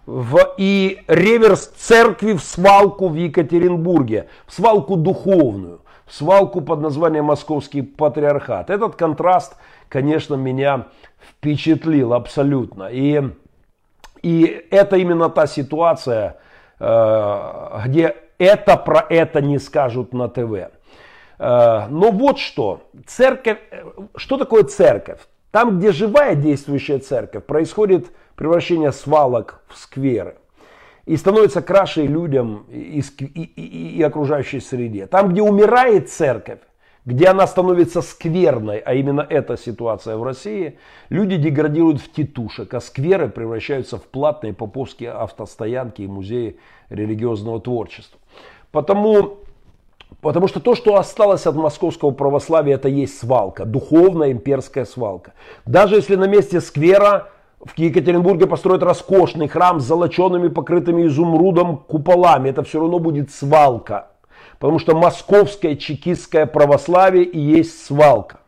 [0.05, 7.81] в, и реверс церкви в свалку в Екатеринбурге, в свалку духовную свалку под названием Московский
[7.81, 8.69] Патриархат.
[8.69, 9.57] Этот контраст,
[9.89, 10.87] конечно, меня
[11.19, 12.89] впечатлил абсолютно.
[12.91, 13.21] И,
[14.21, 16.37] и это именно та ситуация,
[16.79, 20.69] э, где это про это не скажут на ТВ.
[21.39, 22.83] Э, но вот что.
[23.07, 23.59] Церковь,
[24.15, 25.19] что такое церковь?
[25.51, 30.35] Там, где живая действующая церковь, происходит превращение свалок в скверы
[31.05, 35.05] и становится краше людям и, и, и, и окружающей среде.
[35.05, 36.59] Там, где умирает церковь,
[37.05, 42.81] где она становится скверной, а именно эта ситуация в России, люди деградируют в титушек, а
[42.81, 46.57] скверы превращаются в платные поповские автостоянки и музеи
[46.89, 48.19] религиозного творчества.
[48.71, 49.37] Потому,
[50.21, 55.33] потому что то, что осталось от московского православия, это есть свалка, духовная имперская свалка.
[55.67, 62.49] Даже если на месте сквера в Екатеринбурге построят роскошный храм с золоченными, покрытыми изумрудом куполами.
[62.49, 64.11] Это все равно будет свалка.
[64.59, 68.39] Потому что московское чекистское православие и есть свалка.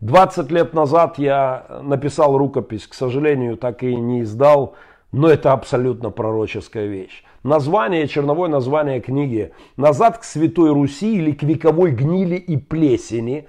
[0.00, 4.74] 20 лет назад я написал рукопись, к сожалению, так и не издал,
[5.12, 7.24] но это абсолютно пророческая вещь.
[7.42, 13.48] Название, черновое название книги «Назад к Святой Руси» или «К вековой гнили и плесени»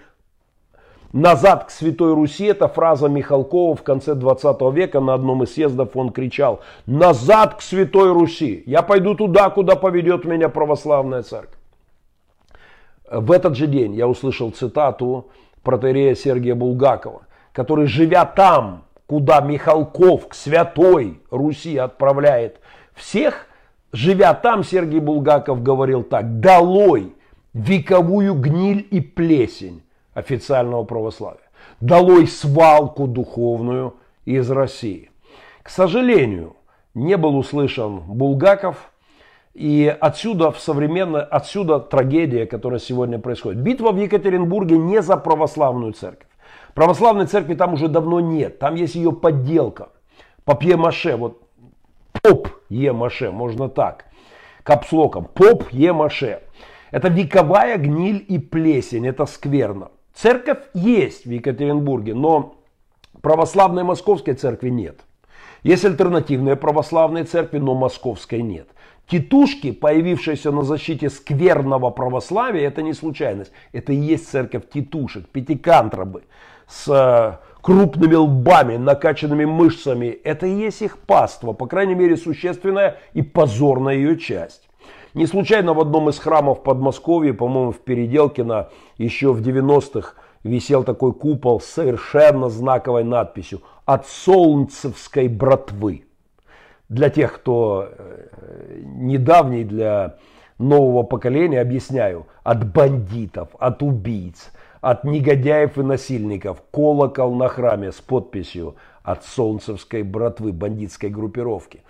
[1.16, 5.96] назад к Святой Руси, это фраза Михалкова в конце 20 века на одном из съездов
[5.96, 11.58] он кричал, назад к Святой Руси, я пойду туда, куда поведет меня православная церковь.
[13.10, 15.28] В этот же день я услышал цитату
[15.64, 17.22] протерея Сергия Булгакова,
[17.54, 22.60] который, живя там, куда Михалков к Святой Руси отправляет
[22.94, 23.48] всех,
[23.94, 27.14] живя там, Сергей Булгаков говорил так, долой
[27.54, 29.85] вековую гниль и плесень,
[30.16, 31.48] официального православия.
[31.80, 33.96] Долой свалку духовную
[34.26, 35.12] из России.
[35.62, 36.56] К сожалению,
[36.96, 38.92] не был услышан Булгаков,
[39.54, 43.62] и отсюда, в современной, отсюда трагедия, которая сегодня происходит.
[43.62, 46.28] Битва в Екатеринбурге не за православную церковь.
[46.74, 48.60] Православной церкви там уже давно нет.
[48.60, 49.90] Там есть ее подделка.
[50.44, 51.16] Папье-маше.
[51.16, 51.42] Вот
[52.22, 54.06] поп Е-маше, можно так.
[54.64, 55.24] Капслоком.
[55.24, 56.42] Поп Е-маше.
[56.92, 59.08] Это вековая гниль и плесень.
[59.08, 59.90] Это скверно.
[60.16, 62.56] Церковь есть в Екатеринбурге, но
[63.22, 65.02] православной московской церкви нет.
[65.62, 68.68] Есть альтернативные православные церкви, но московской нет.
[69.08, 73.52] Титушки, появившиеся на защите скверного православия, это не случайность.
[73.74, 76.24] Это и есть церковь титушек, пятикантробы
[76.68, 80.08] с э, крупными лбами, накачанными мышцами.
[80.08, 84.65] Это и есть их паства, по крайней мере существенная и позорная ее часть.
[85.16, 91.14] Не случайно в одном из храмов Подмосковья, по-моему, в Переделкино, еще в 90-х висел такой
[91.14, 96.04] купол с совершенно знаковой надписью «От солнцевской братвы».
[96.90, 98.28] Для тех, кто э,
[98.84, 100.18] недавний, для
[100.60, 104.52] нового поколения, объясняю, от бандитов, от убийц,
[104.82, 108.76] от негодяев и насильников, колокол на храме с подписью
[109.06, 111.82] от солнцевской братвы, бандитской группировки.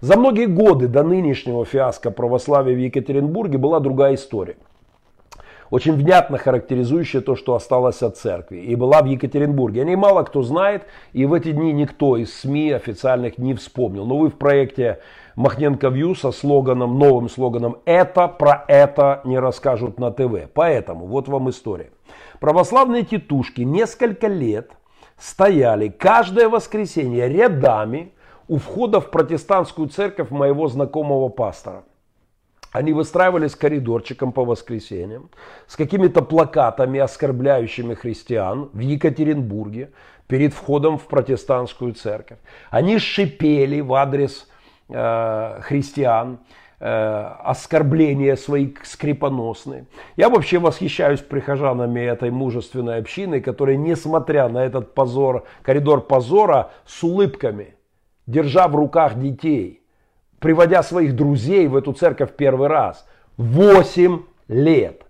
[0.00, 4.56] За многие годы до нынешнего фиаско православия в Екатеринбурге была другая история–
[5.72, 8.58] очень внятно характеризующая то, что осталось от церкви.
[8.58, 9.80] И была в Екатеринбурге.
[9.80, 10.82] О ней мало кто знает,
[11.14, 14.04] и в эти дни никто из СМИ официальных не вспомнил.
[14.04, 14.98] Но вы в проекте
[15.34, 20.50] Махненко Вью со слоганом, новым слоганом «Это про это не расскажут на ТВ».
[20.52, 21.88] Поэтому вот вам история.
[22.38, 24.72] Православные тетушки несколько лет
[25.18, 28.12] стояли каждое воскресенье рядами
[28.48, 31.84] у входа в протестантскую церковь моего знакомого пастора.
[32.72, 35.30] Они выстраивались коридорчиком по воскресеньям
[35.66, 39.92] с какими-то плакатами, оскорбляющими христиан в Екатеринбурге
[40.26, 42.38] перед входом в протестантскую церковь.
[42.70, 44.48] Они шипели в адрес
[44.88, 46.38] э, христиан,
[46.84, 49.86] оскорбления свои скрипоносные.
[50.16, 57.02] Я вообще восхищаюсь прихожанами этой мужественной общины, которые, несмотря на этот позор, коридор позора, с
[57.04, 57.76] улыбками,
[58.26, 59.78] держа в руках детей–
[60.42, 63.06] приводя своих друзей в эту церковь первый раз.
[63.38, 65.02] Восемь лет.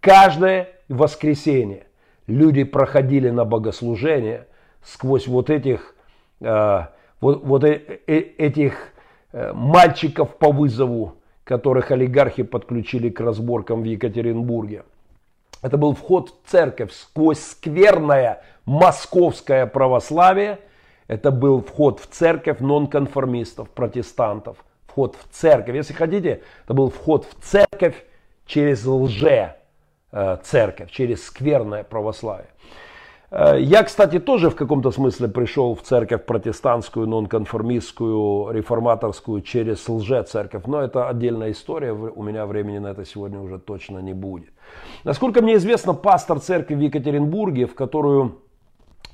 [0.00, 1.88] Каждое воскресенье
[2.28, 4.46] люди проходили на богослужение
[4.82, 5.96] сквозь вот этих,
[6.40, 6.80] э,
[7.20, 8.95] вот, вот э, э, этих э,
[9.32, 11.14] мальчиков по вызову,
[11.44, 14.84] которых олигархи подключили к разборкам в Екатеринбурге.
[15.62, 20.58] Это был вход в церковь сквозь скверное московское православие.
[21.08, 25.74] Это был вход в церковь нонконформистов, протестантов, вход в церковь.
[25.74, 28.04] Если хотите, это был вход в церковь
[28.44, 29.54] через лже
[30.12, 32.50] э, церковь, через скверное православие.
[33.30, 40.64] Э, я, кстати, тоже в каком-то смысле пришел в церковь протестантскую, нонконформистскую, реформаторскую через лже-церковь,
[40.66, 44.50] но это отдельная история, у меня времени на это сегодня уже точно не будет.
[45.04, 48.42] Насколько мне известно, пастор церкви в Екатеринбурге, в которую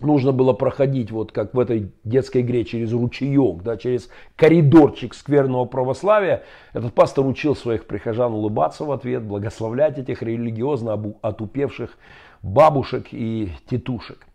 [0.01, 5.65] нужно было проходить, вот как в этой детской игре, через ручеек, да, через коридорчик скверного
[5.65, 6.43] православия.
[6.73, 11.97] Этот пастор учил своих прихожан улыбаться в ответ, благословлять этих религиозно отупевших
[12.43, 14.27] бабушек и тетушек.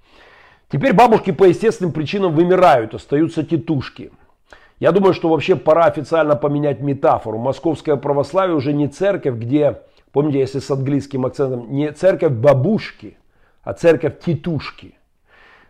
[0.69, 4.11] Теперь бабушки по естественным причинам вымирают, остаются тетушки.
[4.79, 7.39] Я думаю, что вообще пора официально поменять метафору.
[7.39, 9.81] Московское православие уже не церковь, где,
[10.11, 13.17] помните, если с английским акцентом, не церковь бабушки,
[13.63, 14.93] а церковь тетушки.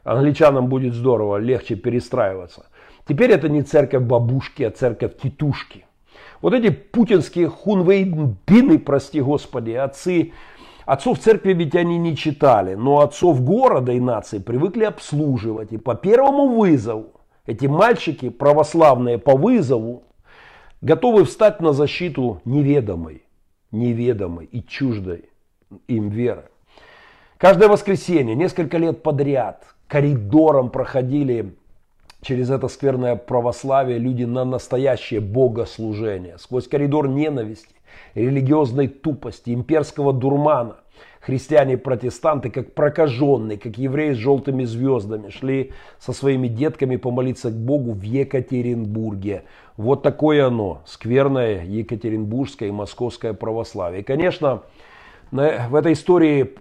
[0.03, 2.65] Англичанам будет здорово, легче перестраиваться.
[3.07, 5.85] Теперь это не церковь бабушки, а церковь титушки.
[6.41, 10.33] Вот эти путинские хунвейбины, прости господи, отцы,
[10.87, 15.73] отцов церкви ведь они не читали, но отцов города и нации привыкли обслуживать.
[15.73, 17.11] И по первому вызову
[17.45, 20.03] эти мальчики, православные по вызову,
[20.81, 23.23] готовы встать на защиту неведомой,
[23.71, 25.29] неведомой и чуждой
[25.87, 26.45] им веры.
[27.37, 31.55] Каждое воскресенье, несколько лет подряд, коридором проходили
[32.21, 36.37] через это скверное православие люди на настоящее богослужение.
[36.37, 37.76] Сквозь коридор ненависти,
[38.15, 40.77] религиозной тупости, имперского дурмана.
[41.21, 47.91] Христиане-протестанты, как прокаженные, как евреи с желтыми звездами, шли со своими детками помолиться к Богу
[47.91, 49.43] в Екатеринбурге.
[49.75, 54.03] Вот такое оно, скверное екатеринбургское и московское православие.
[54.03, 54.63] Конечно,
[55.31, 56.55] в этой истории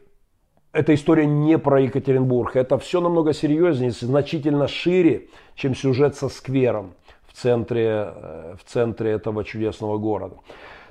[0.76, 2.54] эта история не про Екатеринбург.
[2.54, 6.92] Это все намного серьезнее, значительно шире, чем сюжет со сквером
[7.26, 10.36] в центре, э, в центре этого чудесного города.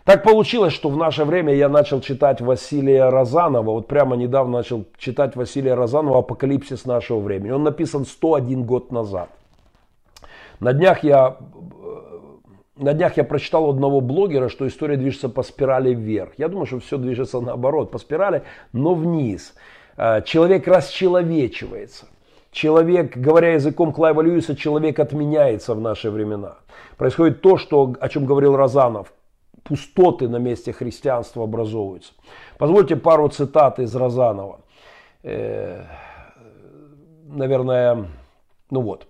[0.06, 3.72] Так получилось, что в наше время я начал читать Василия Розанова.
[3.72, 7.50] Вот прямо недавно начал читать Василия Розанова «Апокалипсис нашего времени».
[7.50, 9.30] Он написан 101 год назад.
[10.60, 11.38] На днях я
[12.78, 16.34] на днях я прочитал одного блогера, что история движется по спирали вверх.
[16.38, 18.44] Я думаю, что все движется наоборот, по спирали,
[18.74, 19.56] но вниз.
[19.98, 22.06] Э, человек расчеловечивается.
[22.52, 26.58] Человек, говоря языком Клайва Льюиса, человек отменяется в наши времена.
[26.96, 29.12] Происходит то, что, о чем говорил Розанов.
[29.66, 32.14] Пустоты на месте христианства образовываются.
[32.60, 34.62] Позвольте пару цитат из Розанова.
[35.24, 35.86] Э,
[37.24, 38.10] наверное,
[38.70, 39.08] ну вот.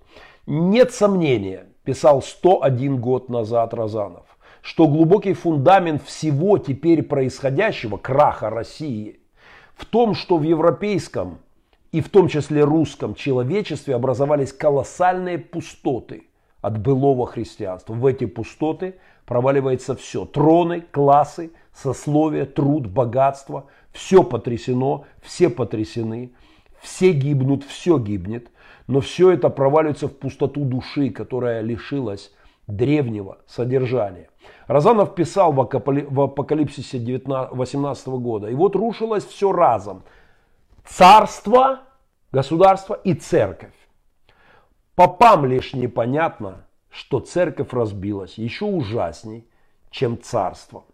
[0.48, 4.24] Нет сомнения, писал 101 год назад Розанов,
[4.62, 9.20] что глубокий фундамент всего теперь происходящего, краха России,
[9.76, 11.40] в том, что в европейском
[11.92, 16.30] и в том числе русском человечестве образовались колоссальные пустоты
[16.66, 17.94] от былого христианства.
[17.94, 18.96] В эти пустоты
[19.26, 20.26] проваливается все.
[20.26, 23.66] Троны, классы, сословия, труд, богатство.
[23.92, 26.32] Все потрясено, все потрясены.
[26.82, 28.50] Все гибнут, все гибнет.
[28.88, 32.34] Но все это проваливается в пустоту души, которая лишилась
[32.66, 34.30] древнего содержания.
[34.66, 38.48] Разанов писал в Апокалипсисе 18 года.
[38.48, 40.04] И вот рушилось все разом.
[40.84, 41.82] Царство,
[42.32, 43.74] государство и церковь.
[44.96, 49.48] Попам лишь непонятно, что церковь разбилась еще ужасней,
[49.90, 50.86] чем царство.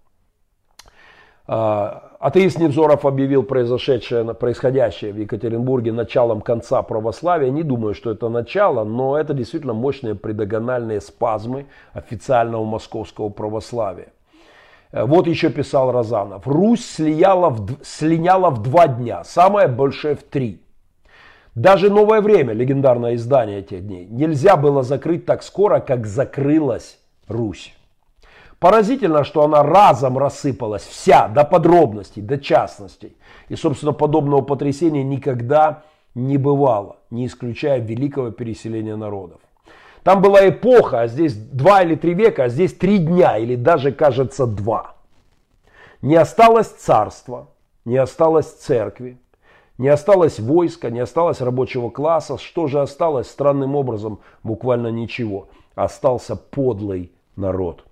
[1.48, 7.50] А, атеист Невзоров объявил произошедшее, происходящее в Екатеринбурге началом конца православия.
[7.50, 14.14] Не думаю, что это начало, но это действительно мощные предогональные спазмы официального московского православия.
[14.92, 16.48] Э, вот еще писал Розанов.
[16.48, 20.62] Русь слияла в, слиняла в два дня, самое большее в три.
[21.56, 26.98] Даже «Новое время», легендарное издание этих дней, нельзя было закрыть так скоро, как закрылась
[27.28, 27.74] Русь.
[28.60, 33.18] Поразительно, что она разом рассыпалась вся, до подробностей, до частностей.
[33.50, 35.84] И, собственно, подобного потрясения никогда
[36.14, 39.42] не бывало, не исключая великого переселения народов.
[40.04, 43.92] Там была эпоха, а здесь два или три века, а здесь три дня или даже,
[43.92, 44.96] кажется, два.
[46.02, 47.48] Не осталось царства,
[47.84, 49.18] не осталось церкви,
[49.82, 52.38] не осталось войска, не осталось рабочего класса.
[52.38, 53.28] Что же осталось?
[53.28, 55.48] Странным образом буквально ничего.
[55.74, 57.84] Остался подлый народ.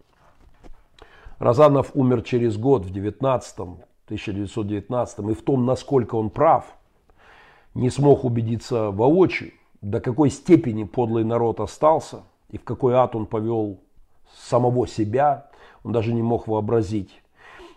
[1.40, 3.60] Розанов умер через год, в 19
[4.06, 6.66] 1919 и в том, насколько он прав,
[7.74, 12.22] не смог убедиться воочию, до какой степени подлый народ остался
[12.52, 13.80] и в какой ад он повел
[14.38, 15.50] самого себя,
[15.84, 17.20] он даже не мог вообразить.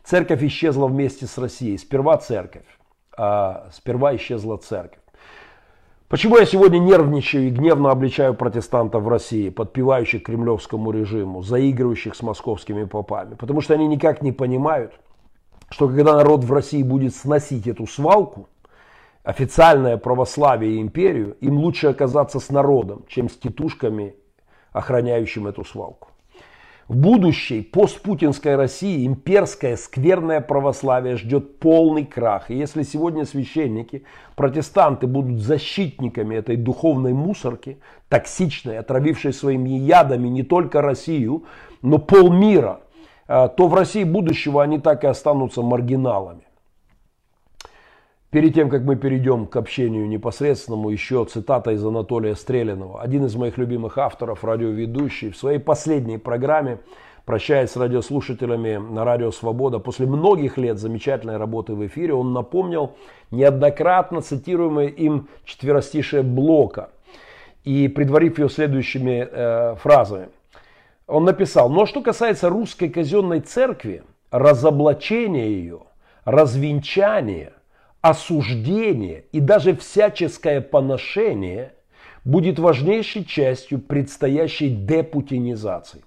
[0.05, 1.79] Церковь исчезла вместе с Россией.
[1.79, 2.67] Сперва церковь,
[3.17, 4.99] а сперва исчезла церковь.
[6.09, 12.23] Почему я сегодня нервничаю и гневно обличаю протестантов в России, подпевающих кремлевскому режиму, заигрывающих с
[12.23, 13.35] московскими попами?
[13.35, 14.93] Потому что они никак не понимают,
[15.71, 18.49] что когда народ в России будет сносить эту свалку,
[19.23, 24.15] официальное православие и империю, им лучше оказаться с народом, чем с тетушками,
[24.73, 26.12] охраняющим эту свалку.
[26.95, 32.51] Будущей постпутинской России имперское скверное православие ждет полный крах.
[32.51, 34.05] И если сегодня священники,
[34.37, 37.79] протестанты будут защитниками этой духовной мусорки,
[38.11, 41.45] токсичной, отравившей своими ядами не только Россию,
[41.81, 42.81] но полмира,
[43.27, 46.43] э, то в России будущего они так и останутся маргиналами.
[48.33, 53.03] Перед тем, как мы перейдем к общению непосредственному, еще цитата из Анатолия Стреленова.
[53.03, 56.79] Один из моих любимых авторов, радиоведущий, в своей последней программе,
[57.27, 62.95] прощаясь с радиослушателями на Радио Свобода, после многих лет замечательной работы в эфире, он напомнил
[63.31, 66.89] неоднократно цитируемое им четверостишее Блока
[67.65, 70.29] и предварив ее следующими э, фразами.
[71.07, 75.81] Он написал, но что касается русской казенной церкви, разоблачение ее,
[76.25, 77.53] развенчание–
[78.03, 81.73] осуждение и даже всяческое поношение
[82.25, 86.05] будет важнейшей частью предстоящей депутинизации.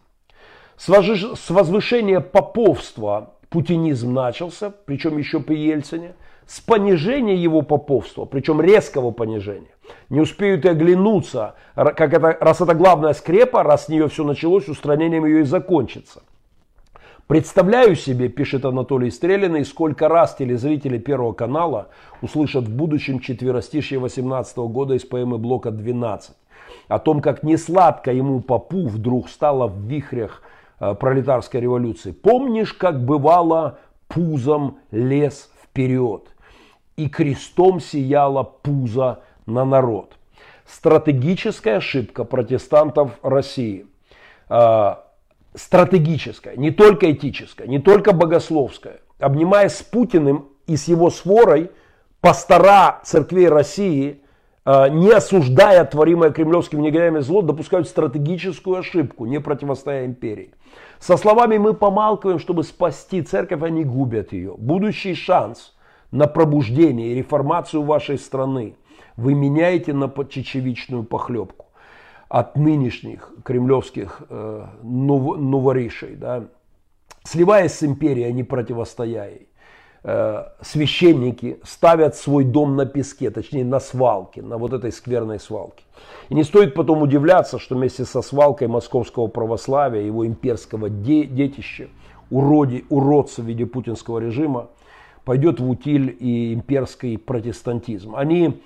[0.77, 6.15] С возвышения поповства путинизм начался, причем еще при Ельцине,
[6.45, 9.73] с понижения его поповства, причем резкого понижения.
[10.09, 14.67] Не успеют и оглянуться, как это, раз это главная скрепа, раз с нее все началось,
[14.67, 16.23] устранением ее и закончится–
[17.27, 21.87] Представляю себе, пишет Анатолий Стреляный, сколько раз телезрители Первого канала
[22.21, 26.35] услышат в будущем четверостишье 18 года из поэмы Блока 12.
[26.87, 30.43] О том, как несладко ему попу вдруг стало в вихрях
[30.79, 32.11] э, пролетарской революции.
[32.11, 36.27] Помнишь, как бывало пузом лес вперед,
[36.95, 40.13] и крестом сияла пузо на народ.
[40.67, 43.87] Стратегическая ошибка протестантов России
[45.55, 48.99] стратегическое, не только этическое, не только богословское.
[49.19, 51.71] Обнимаясь с Путиным и с его сворой,
[52.21, 54.21] пастора церквей России,
[54.65, 60.53] э, не осуждая творимое кремлевскими негодяями зло, допускают стратегическую ошибку, не противостоя империи.
[60.99, 64.55] Со словами «мы помалкиваем, чтобы спасти церковь», они губят ее.
[64.57, 65.75] Будущий шанс
[66.11, 68.75] на пробуждение и реформацию вашей страны
[69.17, 71.64] вы меняете на чечевичную похлебку
[72.29, 76.45] от нынешних кремлевских э, новоришей, да,
[77.23, 79.47] сливаясь с империей, не противостоя ей.
[80.05, 85.83] э, священники ставят свой дом на песке, точнее на свалке, на вот этой скверной свалке.
[86.29, 91.87] И не стоит потом удивляться, что вместе со свалкой московского православия, его имперского де- детища,
[92.29, 94.69] уроди, уродца в виде путинского режима,
[95.23, 98.15] пойдет в утиль и имперский протестантизм.
[98.15, 98.61] Они,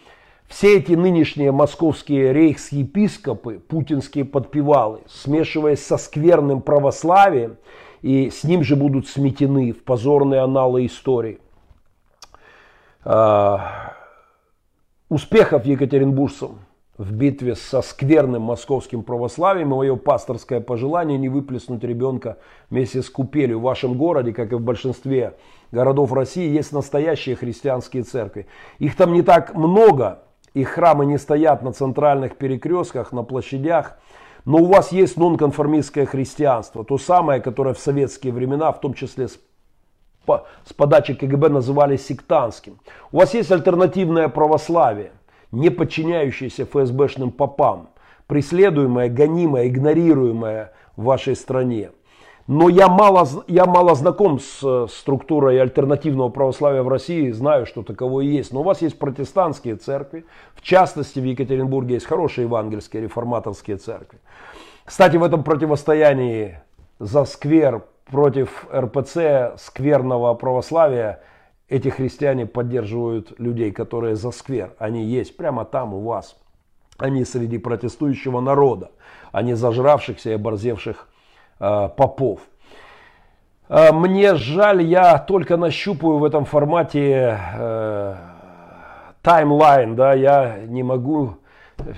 [0.49, 7.57] все эти нынешние московские рейхсепископы, путинские подпевалы, смешиваясь со скверным православием,
[8.01, 11.39] и с ним же будут сметены в позорные аналы истории.
[13.05, 13.93] А,
[15.07, 16.59] успехов екатеринбуржцам
[16.97, 19.71] в битве со скверным московским православием.
[19.71, 22.37] И мое пасторское пожелание не выплеснуть ребенка
[22.71, 23.59] вместе с купелью.
[23.59, 25.35] В вашем городе, как и в большинстве
[25.71, 28.47] городов России, есть настоящие христианские церкви.
[28.79, 30.23] Их там не так много,
[30.53, 33.99] их храмы не стоят на центральных перекрестках, на площадях.
[34.45, 39.27] Но у вас есть нонконформистское христианство, то самое, которое в советские времена, в том числе
[39.27, 39.39] с,
[40.25, 42.79] по, с подачи КГБ называли сектантским.
[43.11, 45.11] У вас есть альтернативное православие,
[45.51, 47.89] не подчиняющееся ФСБшным попам,
[48.27, 51.91] преследуемое, гонимое, игнорируемое в вашей стране.
[52.49, 57.83] Но я мало, я мало знаком с э, структурой альтернативного православия в России, знаю, что
[57.83, 58.51] таковое есть.
[58.51, 60.25] Но у вас есть протестантские церкви,
[60.55, 64.17] в частности в Екатеринбурге есть хорошие евангельские реформаторские церкви.
[64.83, 66.59] Кстати, в этом противостоянии
[66.97, 71.21] за сквер против РПЦ, скверного православия,
[71.67, 74.73] эти христиане поддерживают людей, которые за сквер.
[74.79, 76.35] Они есть прямо там у вас.
[76.97, 78.89] Они среди протестующего народа,
[79.31, 81.08] а не зажравшихся и оборзевших
[81.59, 82.39] попов.
[83.69, 88.15] Э, мне жаль, я только нащупаю в этом формате э,
[89.21, 91.35] таймлайн, да, я не могу,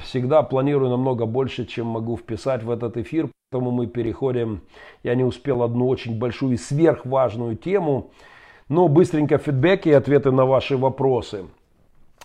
[0.04, 4.62] всегда планирую намного больше, чем могу вписать в этот эфир, поэтому мы переходим,
[5.04, 8.12] я не успел одну очень большую и сверхважную тему,
[8.68, 11.46] но быстренько фидбэки и ответы на ваши вопросы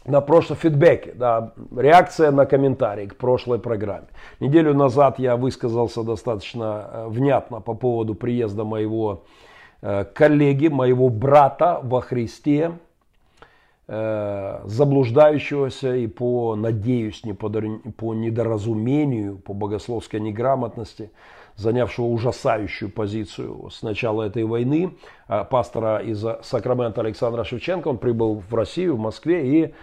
[0.07, 4.07] на прошлом фидбэке, да, реакция на комментарий к прошлой программе.
[4.41, 9.25] Неделю назад я высказался достаточно э, внятно по поводу приезда моего
[9.83, 12.73] э, коллеги, моего брата во Христе,
[13.89, 17.51] э, заблуждающегося и по, надеюсь, не по,
[17.97, 21.11] по недоразумению, по богословской неграмотности,
[21.57, 24.97] занявшего ужасающую позицию с начала этой войны,
[25.51, 27.89] пастора из Сакрамента Александра Шевченко.
[27.89, 29.75] Он прибыл в Россию, в Москве и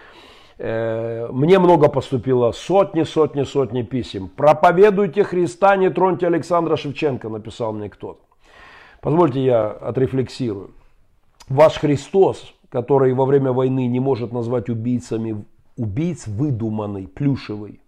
[0.56, 4.28] Э, мне много поступило, сотни, сотни, сотни писем.
[4.28, 8.20] Проповедуйте Христа, не троньте Александра Шевченко, написал мне кто-то.
[9.00, 10.70] Позвольте я отрефлексирую.
[11.48, 15.44] Ваш Христос, который во время войны не может назвать убийцами
[15.76, 17.80] убийц, выдуманный, плюшевый.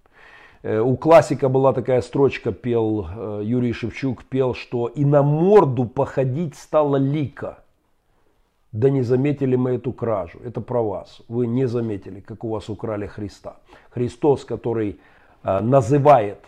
[0.66, 5.84] Э, у классика была такая строчка, пел э, Юрий Шевчук, пел, что и на морду
[5.84, 7.58] походить стало лика–
[8.72, 10.38] да не заметили мы эту кражу.
[10.44, 11.22] Это про вас.
[11.28, 13.56] Вы не заметили, как у вас украли Христа.
[13.90, 14.98] Христос, который
[15.44, 16.38] э, называет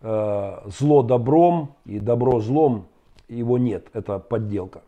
[0.00, 2.84] зло добром и добро злом,
[3.28, 3.86] его нет.
[3.94, 4.82] Это подделка.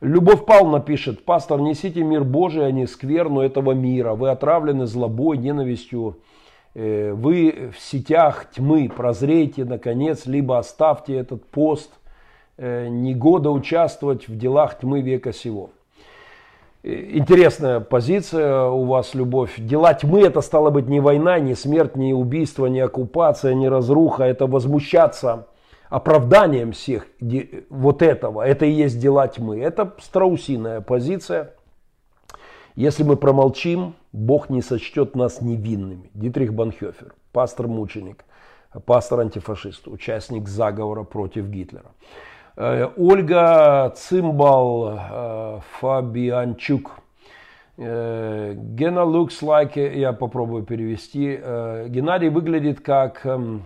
[0.00, 4.14] Любовь Павловна пишет, пастор, несите мир Божий, а не скверну этого мира.
[4.14, 6.16] Вы отравлены злобой, ненавистью.
[6.78, 11.90] Э, вы в сетях тьмы, прозрейте, наконец, либо оставьте этот пост.
[12.56, 15.70] Э, не года участвовать в делах тьмы века сего.
[16.84, 19.54] Интересная позиция у вас, любовь.
[19.58, 24.22] Дела тьмы это стало быть не война, не смерть, не убийство, не оккупация, не разруха.
[24.22, 25.48] Это возмущаться
[25.88, 27.08] оправданием всех
[27.70, 28.42] вот этого.
[28.42, 29.58] Это и есть дела тьмы.
[29.58, 31.54] Это страусиная позиция.
[32.78, 36.12] Если мы промолчим, Бог не сочтет нас невинными.
[36.14, 38.24] Дитрих Банхёфер, пастор-мученик,
[38.86, 41.90] пастор-антифашист, участник заговора против Гитлера.
[42.56, 47.00] Э, Ольга Цимбал э, Фабианчук.
[47.78, 51.34] Э, Гена looks like, я попробую перевести.
[51.88, 53.64] Геннадий выглядит как эм,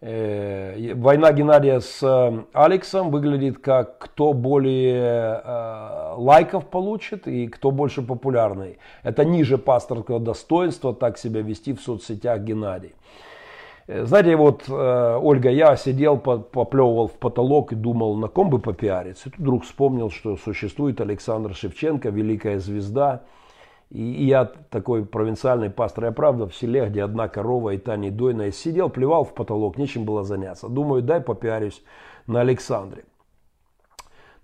[0.00, 5.42] война Геннадия с Алексом выглядит как кто более
[6.16, 8.78] лайков получит и кто больше популярный.
[9.02, 12.94] Это ниже пасторского достоинства так себя вести в соцсетях Геннадий.
[13.90, 18.60] Э, знаете, вот, э, Ольга, я сидел, поплевывал в потолок и думал, на ком бы
[18.60, 19.28] попиариться.
[19.28, 23.22] И тут вдруг вспомнил, что существует Александр Шевченко, великая звезда.
[23.90, 28.10] И, я такой провинциальный пастор, я правда в селе, где одна корова и та не
[28.10, 30.68] дойная, сидел, плевал в потолок, нечем было заняться.
[30.68, 31.82] Думаю, дай попиарюсь
[32.26, 33.04] на Александре.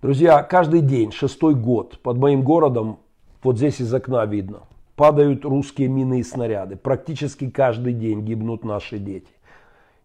[0.01, 2.99] Друзья, каждый день, шестой год, под моим городом,
[3.41, 4.63] вот здесь из окна видно,
[4.95, 6.75] падают русские мины и снаряды.
[6.75, 9.31] Практически каждый день гибнут наши дети.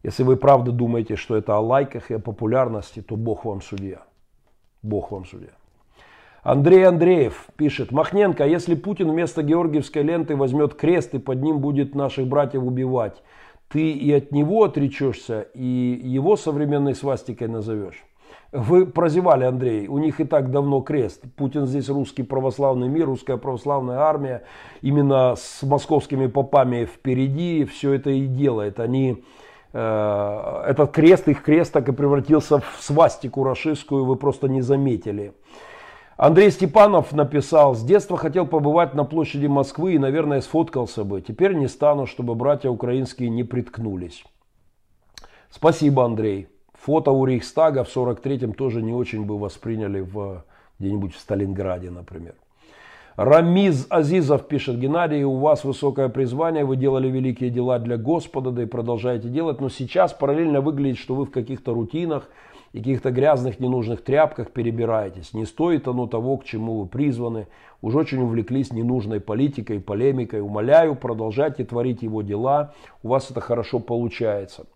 [0.03, 4.03] Если вы правда думаете, что это о лайках и о популярности, то Бог вам судья.
[4.83, 5.51] Бог вам судья.
[6.43, 11.95] Андрей Андреев пишет, Махненко, если Путин вместо георгиевской ленты возьмет крест и под ним будет
[11.95, 13.23] наших братьев убивать,
[13.69, 18.05] ты и от него отречешься, и его современной свастикой назовешь.
[18.51, 21.23] Вы прозевали, Андрей, у них и так давно крест.
[21.37, 24.43] Путин здесь русский православный мир, русская православная армия.
[24.83, 28.81] Именно с московскими попами впереди все это и делает.
[28.81, 29.25] Они,
[29.73, 35.33] э, этот крест, их крест так и превратился в свастику рашистскую, вы просто не заметили.
[36.23, 41.21] Андрей Степанов написал, с детства хотел побывать на площади Москвы и, наверное, сфоткался бы.
[41.21, 44.23] Теперь не стану, чтобы братья украинские не приткнулись.
[45.51, 46.47] Спасибо, Андрей.
[46.75, 50.45] Фото у Рейхстага в 43-м тоже не очень бы восприняли в,
[50.79, 52.37] где-нибудь в Сталинграде, например.
[53.17, 58.63] Рамиз Азизов пишет, Геннадий, у вас высокое призвание, вы делали великие дела для Господа, да
[58.63, 62.29] и продолжаете делать, но сейчас параллельно выглядит, что вы в каких-то рутинах
[62.73, 65.35] и каких-то грязных ненужных тряпках перебираетесь.
[65.35, 67.47] Не стоит оно того, к чему вы призваны.
[67.83, 70.41] Уж очень увлеклись ненужной политикой, полемикой.
[70.41, 74.67] Умоляю, продолжайте творить его дела, у вас это хорошо получается.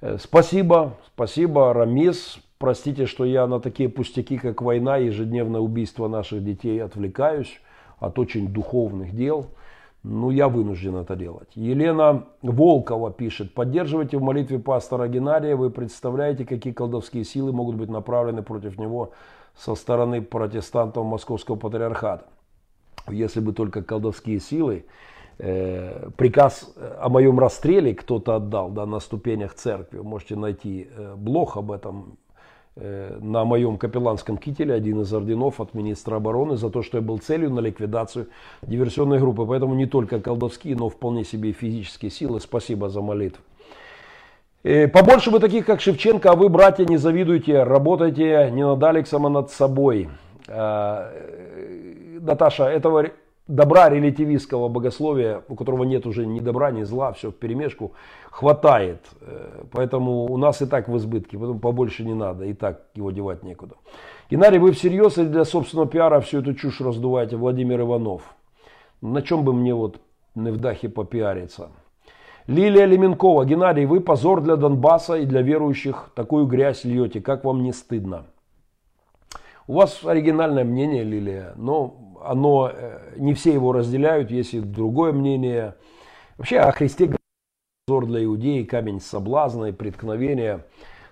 [0.00, 2.38] Э, спасибо, спасибо, Рамис.
[2.58, 7.60] Простите, что я на такие пустяки, как война, ежедневное убийство наших детей отвлекаюсь
[7.98, 9.46] от очень духовных дел.
[10.08, 11.48] Ну, я вынужден это делать.
[11.54, 13.54] Елена Волкова пишет.
[13.54, 15.56] Поддерживайте в молитве пастора Геннадия.
[15.56, 19.10] Вы представляете, какие колдовские силы могут быть направлены против него
[19.56, 22.24] со стороны протестантов Московского патриархата.
[23.08, 24.84] Если бы только колдовские силы
[25.38, 29.98] Э, приказ о моем расстреле кто-то отдал да, на ступенях церкви.
[29.98, 32.16] Можете найти э, блог об этом
[32.76, 37.18] на моем капелланском кителе, один из орденов от министра обороны, за то, что я был
[37.18, 38.26] целью на ликвидацию
[38.62, 39.46] диверсионной группы.
[39.46, 42.38] Поэтому не только колдовские, но вполне себе физические силы.
[42.40, 43.42] Спасибо за молитву.
[44.62, 49.30] Побольше вы таких, как Шевченко, а вы, братья, не завидуйте, работайте не над Алексом, а
[49.30, 50.08] над собой.
[52.20, 53.06] Наташа, этого
[53.48, 57.92] добра релятивистского богословия, у которого нет уже ни добра, ни зла, все в перемешку,
[58.30, 59.06] хватает.
[59.20, 63.10] Э, поэтому у нас и так в избытке, поэтому побольше не надо, и так его
[63.10, 63.76] девать некуда.
[64.30, 68.22] Геннадий, вы всерьез или для собственного пиара всю эту чушь раздуваете, Владимир Иванов?
[69.00, 70.00] На чем бы мне вот
[70.34, 71.70] не в дахе попиариться?
[72.48, 77.62] Лилия Леменкова, Геннадий, вы позор для Донбасса и для верующих, такую грязь льете, как вам
[77.62, 78.26] не стыдно?
[79.68, 81.96] У вас оригинальное мнение, Лилия, но
[82.30, 85.74] оно, э, не все его разделяют, есть и другое мнение.
[86.38, 87.10] Вообще о Христе
[87.88, 90.64] взор для иудеи, камень соблазна и преткновения.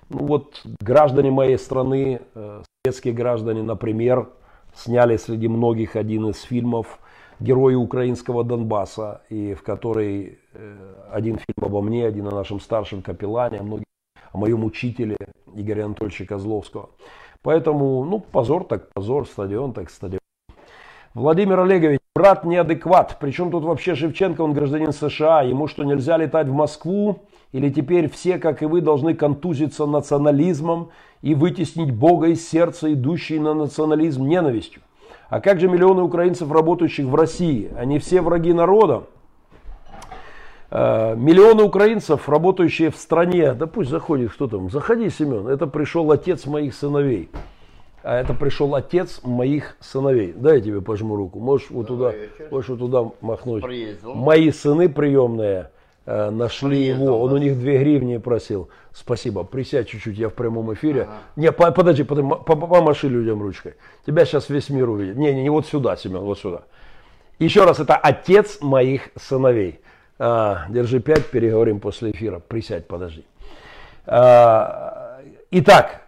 [0.09, 4.29] Ну вот граждане моей страны, э, советские граждане, например,
[4.75, 6.99] сняли среди многих один из фильмов
[7.41, 13.03] «Герои украинского Донбасса», и в которой э, один фильм обо мне, один о нашем старшем
[13.03, 13.87] капеллане, о, многих,
[14.33, 15.17] о моем учителе
[15.55, 16.91] Игоре Анатольевиче Козловского.
[17.43, 20.24] Поэтому, ну, позор так позор, стадион так стадион.
[21.15, 23.19] Владимир Олегович, брат неадекват.
[23.21, 25.43] Причем тут вообще Шевченко, он гражданин США.
[25.43, 27.21] Ему что, нельзя летать в Москву?
[27.53, 30.91] Или теперь все, как и вы, должны контузиться национализмом
[31.23, 34.83] и вытеснить Бога из сердца, идущий на национализм ненавистью?
[35.29, 37.71] А как же миллионы украинцев, работающих в России?
[37.79, 39.05] Они все враги народа.
[40.73, 46.11] Э, миллионы украинцев, работающие в стране, да пусть заходит кто там, заходи, Семен, это пришел
[46.11, 47.31] отец моих сыновей
[48.05, 50.35] а это пришел отец моих сыновей.
[50.37, 51.41] Дай я тебе пожму руку.
[51.41, 52.13] Можешь вот туда,
[52.51, 53.63] можешь вот туда махнуть.
[53.63, 54.15] Приездил.
[54.15, 55.71] Мои сыны приемные
[56.05, 57.23] э, нашли Приездил, его.
[57.23, 58.69] Он у них две гривни просил.
[58.93, 59.43] Спасибо.
[59.43, 61.05] Присядь чуть-чуть, я в прямом эфире.
[61.05, 61.13] Ага.
[61.37, 63.75] Не, по, подожди, подожди, помаши людям ручкой.
[64.07, 65.17] Тебя сейчас весь мир увидит.
[65.17, 66.65] Не, не, не вот сюда, Семен, вот сюда.
[67.39, 69.81] Еще раз, это отец моих сыновей.
[70.19, 72.39] А, держи пять, переговорим после эфира.
[72.39, 73.25] Присядь, подожди.
[74.05, 76.03] А, итак,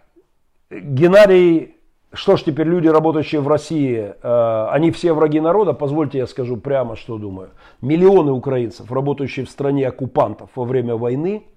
[0.69, 1.76] Геннадий
[2.13, 5.73] что ж теперь люди, работающие в России, э, они все враги народа?
[5.73, 7.51] Позвольте я скажу прямо, что думаю.
[7.81, 11.47] Миллионы украинцев, работающие в стране оккупантов во время войны,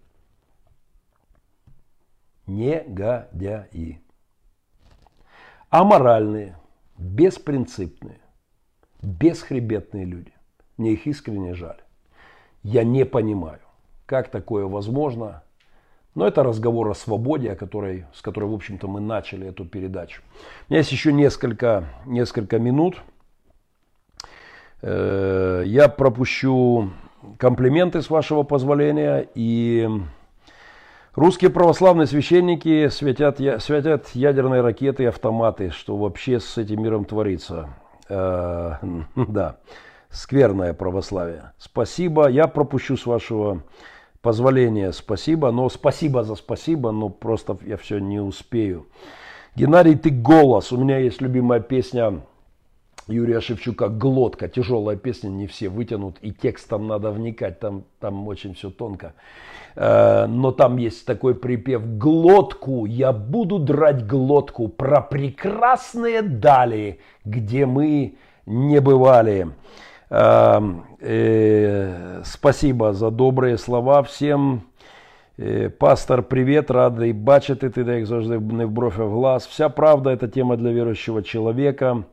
[2.47, 4.01] негодяи.
[5.69, 6.57] Аморальные,
[6.99, 8.21] беспринципные,
[9.03, 10.33] бесхребетные люди.
[10.77, 11.81] Мне их искренне жаль.
[12.65, 13.61] Я не понимаю,
[14.05, 15.45] как такое возможно
[16.15, 20.23] но это разговор о свободе, о которой, с которой, в общем-то, мы начали эту передачу.
[20.69, 23.03] У меня есть еще несколько, несколько минут.
[24.83, 26.91] Э, я пропущу
[27.39, 29.29] комплименты, с вашего позволения.
[29.35, 29.89] И
[31.15, 35.71] русские православные священники светят, светят ядерные ракеты и автоматы.
[35.71, 37.71] Что вообще с этим миром творится?
[38.09, 38.75] Э,
[39.17, 39.59] да,
[40.09, 41.53] скверное православие.
[41.59, 42.29] Спасибо.
[42.29, 43.63] Я пропущу с вашего
[44.23, 48.87] позволения спасибо, но спасибо за спасибо, но просто я все не успею.
[49.57, 50.73] Геннадий, ты голос.
[50.73, 52.21] У меня есть любимая песня
[53.09, 54.49] Юрия Шевчука «Глотка».
[54.49, 56.19] Тяжелая песня, не все вытянут.
[56.23, 59.15] И текст там надо вникать, там, там очень все тонко.
[59.75, 67.67] Э, но там есть такой припев «Глотку, я буду драть глотку про прекрасные дали, где
[67.67, 68.15] мы
[68.47, 69.49] не бывали».
[70.11, 70.61] Э,
[71.01, 74.63] э, спасибо за добрые слова всем.
[75.79, 79.47] Пастор, привет, радий бачити ти, як завжди, не в бровь, а в глаз.
[79.47, 82.05] Вся правда– это тема для верующего человека.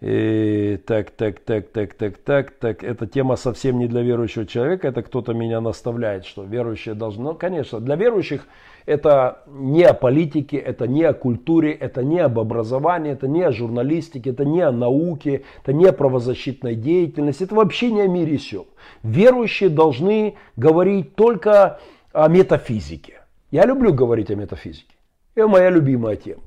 [0.00, 2.84] И, так, так, так, так, так, так, так.
[2.84, 4.88] Эта тема совсем не для верующего человека.
[4.88, 7.24] Это кто-то меня наставляет, что верующие должны...
[7.24, 8.46] Ну, конечно, для верующих
[8.88, 13.52] это не о политике, это не о культуре, это не об образовании, это не о
[13.52, 18.38] журналистике, это не о науке, это не о правозащитной деятельности, это вообще не о мире
[18.38, 18.66] сил.
[19.02, 21.80] Верующие должны говорить только
[22.12, 23.20] о метафизике.
[23.50, 24.94] Я люблю говорить о метафизике.
[25.34, 26.42] Это моя любимая тема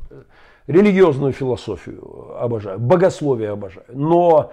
[0.68, 3.86] религиозную философию обожаю, богословие обожаю.
[3.90, 4.52] Но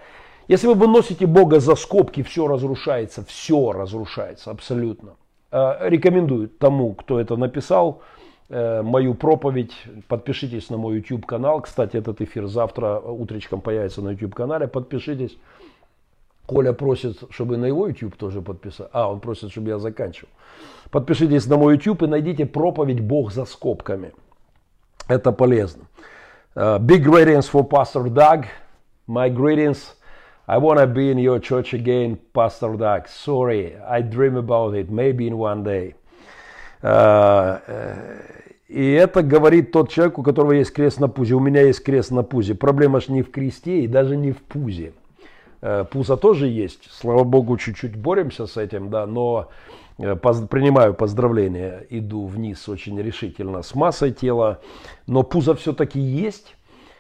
[0.49, 5.17] если вы выносите Бога за скобки, все разрушается, все разрушается абсолютно.
[5.51, 8.03] Э, рекомендую тому, кто это написал,
[8.51, 9.73] э, мою проповедь.
[10.07, 11.63] Подпишитесь на мой YouTube канал.
[11.63, 14.69] Кстати, этот эфир завтра утречком появится на YouTube канале.
[14.69, 15.39] Подпишитесь.
[16.47, 18.89] Коля просит, чтобы на его YouTube тоже подписать.
[18.93, 20.31] А, он просит, чтобы я заканчивал.
[20.91, 24.13] Подпишитесь на мой YouTube и найдите проповедь «Бог за скобками».
[25.09, 25.85] Это полезно.
[26.55, 28.47] Uh, big greetings for Pastor Doug.
[29.07, 29.95] My greetings.
[30.49, 33.07] I want to be in your church again, Pastor Doug.
[33.09, 34.91] Sorry, I dream about it.
[34.91, 35.95] Maybe in one day.
[36.83, 37.95] Uh, uh,
[38.69, 41.35] и это говорит тот человек, у которого есть крест на пузе.
[41.35, 42.55] У меня есть крест на пузе.
[42.55, 44.93] Проблема же не в кресте и даже не в пузе.
[45.61, 46.89] Uh, пузо тоже есть.
[46.91, 49.49] Слава Богу, чуть-чуть боремся с этим, да, но
[49.99, 54.61] Э, принимаю поздравления, иду вниз очень решительно с массой тела,
[55.09, 56.55] но пузо все-таки есть,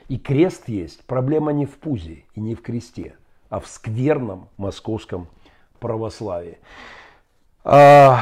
[0.08, 1.04] и крест есть.
[1.04, 3.14] Проблема не в пузе и не в кресте,
[3.48, 5.28] а в скверном московском
[5.80, 6.58] православии.
[7.64, 8.18] А,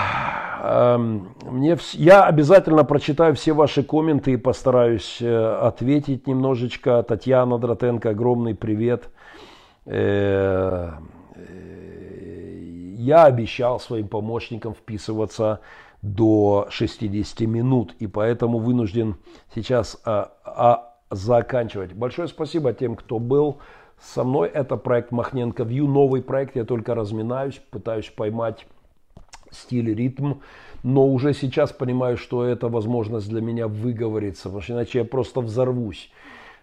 [0.62, 7.02] а, мне, я обязательно прочитаю все ваши комменты и постараюсь э, ответить немножечко.
[7.02, 9.08] Татьяна Дротенко, огромный привет.
[9.84, 10.92] Э,
[12.96, 15.60] я обещал своим помощникам вписываться
[16.02, 19.16] до 60 минут, и поэтому вынужден
[19.54, 21.92] сейчас а, а, заканчивать.
[21.92, 23.58] Большое спасибо тем, кто был
[24.00, 24.48] со мной.
[24.48, 26.56] Это проект Махненко Вью, новый проект.
[26.56, 28.66] Я только разминаюсь, пытаюсь поймать
[29.50, 30.34] стиль, ритм,
[30.82, 35.40] но уже сейчас понимаю, что это возможность для меня выговориться, потому что иначе я просто
[35.40, 36.10] взорвусь.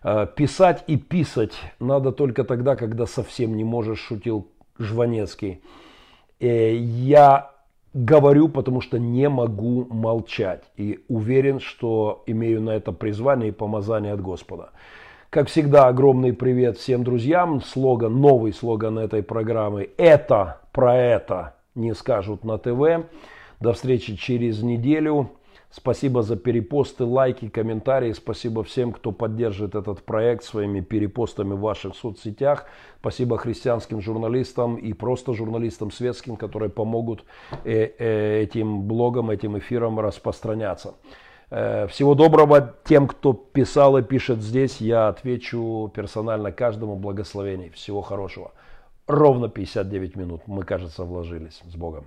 [0.02, 5.62] А, писать и писать надо только тогда, когда совсем не можешь, шутил Жванецкий.
[6.40, 7.52] Э, я
[7.94, 10.64] говорю, потому что не могу молчать.
[10.78, 14.72] И уверен, что имею на это призвание и помазание от Господа.
[15.34, 17.60] Как всегда, огромный привет всем друзьям.
[17.60, 23.08] Слоган, новый слоган этой программы «Это про это не скажут на ТВ».
[23.60, 25.32] До встречи через неделю.
[25.72, 28.12] Спасибо за перепосты, лайки, комментарии.
[28.12, 32.68] Спасибо всем, кто поддерживает этот проект своими перепостами в ваших соцсетях.
[33.00, 37.26] Спасибо христианским журналистам и просто журналистам светским, которые помогут
[37.64, 40.94] э, э, этим блогам, этим эфирам распространяться.
[41.56, 44.82] Э, всего доброго тем, кто писал и пишет здесь.
[44.82, 47.70] Я отвечу персонально каждому благословений.
[47.70, 48.54] Всего хорошего.
[49.06, 51.62] Ровно 59 минут мы, кажется, вложились.
[51.68, 52.06] С Богом.